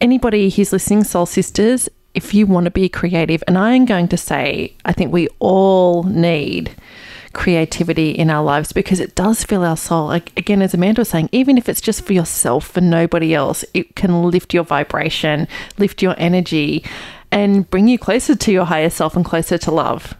Anybody 0.00 0.48
who's 0.50 0.72
listening, 0.72 1.04
Soul 1.04 1.26
Sisters, 1.26 1.88
if 2.14 2.34
you 2.34 2.46
want 2.46 2.64
to 2.64 2.70
be 2.70 2.88
creative, 2.88 3.42
and 3.46 3.56
I 3.58 3.74
am 3.74 3.84
going 3.84 4.08
to 4.08 4.16
say, 4.16 4.74
I 4.84 4.92
think 4.92 5.12
we 5.12 5.28
all 5.38 6.02
need 6.04 6.74
creativity 7.32 8.10
in 8.10 8.30
our 8.30 8.42
lives 8.42 8.72
because 8.72 8.98
it 8.98 9.14
does 9.14 9.44
fill 9.44 9.62
our 9.62 9.76
soul. 9.76 10.06
Like, 10.06 10.32
again, 10.36 10.62
as 10.62 10.74
Amanda 10.74 11.02
was 11.02 11.10
saying, 11.10 11.28
even 11.32 11.56
if 11.56 11.68
it's 11.68 11.80
just 11.80 12.02
for 12.04 12.12
yourself 12.12 12.76
and 12.76 12.90
nobody 12.90 13.34
else, 13.34 13.64
it 13.74 13.94
can 13.94 14.24
lift 14.24 14.52
your 14.52 14.64
vibration, 14.64 15.46
lift 15.78 16.02
your 16.02 16.14
energy, 16.18 16.84
and 17.30 17.68
bring 17.70 17.86
you 17.86 17.98
closer 17.98 18.34
to 18.34 18.52
your 18.52 18.64
higher 18.64 18.90
self 18.90 19.14
and 19.14 19.24
closer 19.24 19.58
to 19.58 19.70
love. 19.70 20.14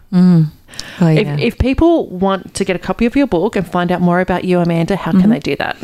Oh, 1.01 1.09
yeah. 1.09 1.35
If, 1.35 1.39
if 1.39 1.57
people 1.59 2.07
want 2.07 2.53
to 2.53 2.63
get 2.63 2.75
a 2.75 2.79
copy 2.79 3.05
of 3.05 3.15
your 3.15 3.27
book 3.27 3.57
and 3.57 3.67
find 3.67 3.91
out 3.91 3.99
more 3.99 4.21
about 4.21 4.45
you, 4.45 4.59
Amanda, 4.59 4.95
how 4.95 5.11
can 5.11 5.29
they 5.29 5.39
do 5.39 5.55
that? 5.57 5.77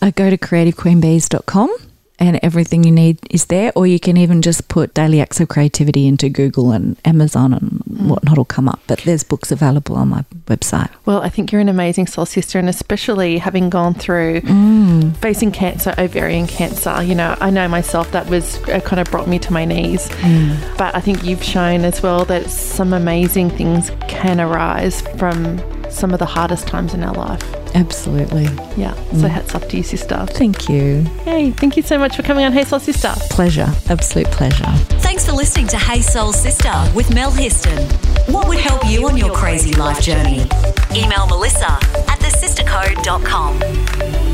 uh, 0.00 0.10
go 0.14 0.30
to 0.30 0.38
creativequeenbees.com 0.38 1.74
and 2.18 2.40
everything 2.42 2.84
you 2.84 2.92
need 2.92 3.18
is 3.30 3.46
there. 3.46 3.72
Or 3.74 3.86
you 3.86 4.00
can 4.00 4.16
even 4.16 4.42
just 4.42 4.68
put 4.68 4.94
Daily 4.94 5.20
Acts 5.20 5.40
of 5.40 5.48
Creativity 5.48 6.06
into 6.06 6.28
Google 6.28 6.72
and 6.72 6.96
Amazon 7.04 7.52
and 7.52 7.82
hmm. 7.82 8.08
whatnot 8.08 8.38
will 8.38 8.44
come 8.44 8.68
up. 8.68 8.80
But 8.86 9.00
there's 9.00 9.22
books 9.22 9.52
available 9.52 9.96
on 9.96 10.08
my 10.08 10.24
website. 10.46 10.90
Well, 11.04 11.22
I 11.22 11.28
think 11.28 11.52
you're 11.52 11.60
an 11.60 11.68
amazing 11.68 12.06
soul 12.06 12.26
sister, 12.26 12.58
and 12.58 12.68
especially 12.68 13.38
having 13.38 13.70
gone 13.70 13.94
through 13.94 14.40
mm. 14.40 15.16
facing 15.16 15.52
cancer, 15.52 15.94
ovarian 15.98 16.46
cancer. 16.46 17.02
You 17.02 17.14
know, 17.14 17.36
I 17.40 17.50
know 17.50 17.68
myself 17.68 18.10
that 18.12 18.28
was 18.28 18.56
uh, 18.68 18.80
kind 18.80 19.00
of 19.00 19.10
brought 19.10 19.28
me 19.28 19.38
to 19.40 19.52
my 19.52 19.64
knees, 19.64 20.08
mm. 20.08 20.78
but 20.78 20.94
I 20.94 21.00
think 21.00 21.24
you've 21.24 21.42
shown 21.42 21.84
as 21.84 22.02
well 22.02 22.24
that 22.26 22.50
some 22.50 22.92
amazing 22.92 23.50
things 23.50 23.90
can 24.08 24.40
arise 24.40 25.02
from 25.18 25.58
some 25.96 26.12
of 26.12 26.18
the 26.18 26.26
hardest 26.26 26.66
times 26.66 26.94
in 26.94 27.02
our 27.02 27.14
life. 27.14 27.42
Absolutely. 27.74 28.44
Yeah. 28.76 28.94
So 28.94 29.26
mm. 29.26 29.28
hats 29.28 29.54
off 29.54 29.68
to 29.68 29.76
you, 29.76 29.82
sister. 29.82 30.26
Thank 30.30 30.68
you. 30.68 31.02
Hey, 31.24 31.50
thank 31.50 31.76
you 31.76 31.82
so 31.82 31.98
much 31.98 32.16
for 32.16 32.22
coming 32.22 32.44
on 32.44 32.52
Hey 32.52 32.64
Soul 32.64 32.80
Sister. 32.80 33.12
Pleasure. 33.30 33.68
Absolute 33.88 34.26
pleasure. 34.28 34.64
Thanks 35.00 35.26
for 35.26 35.32
listening 35.32 35.66
to 35.68 35.78
Hey 35.78 36.02
Soul 36.02 36.32
Sister 36.32 36.72
with 36.94 37.12
Mel 37.14 37.30
Histon. 37.30 37.90
What 38.32 38.48
would 38.48 38.58
help 38.58 38.86
you 38.86 39.08
on 39.08 39.16
your 39.16 39.34
crazy 39.34 39.72
life 39.74 40.00
journey? 40.00 40.46
Email 40.94 41.26
Melissa 41.26 41.72
at 41.72 42.18
thesistercode.com. 42.20 44.25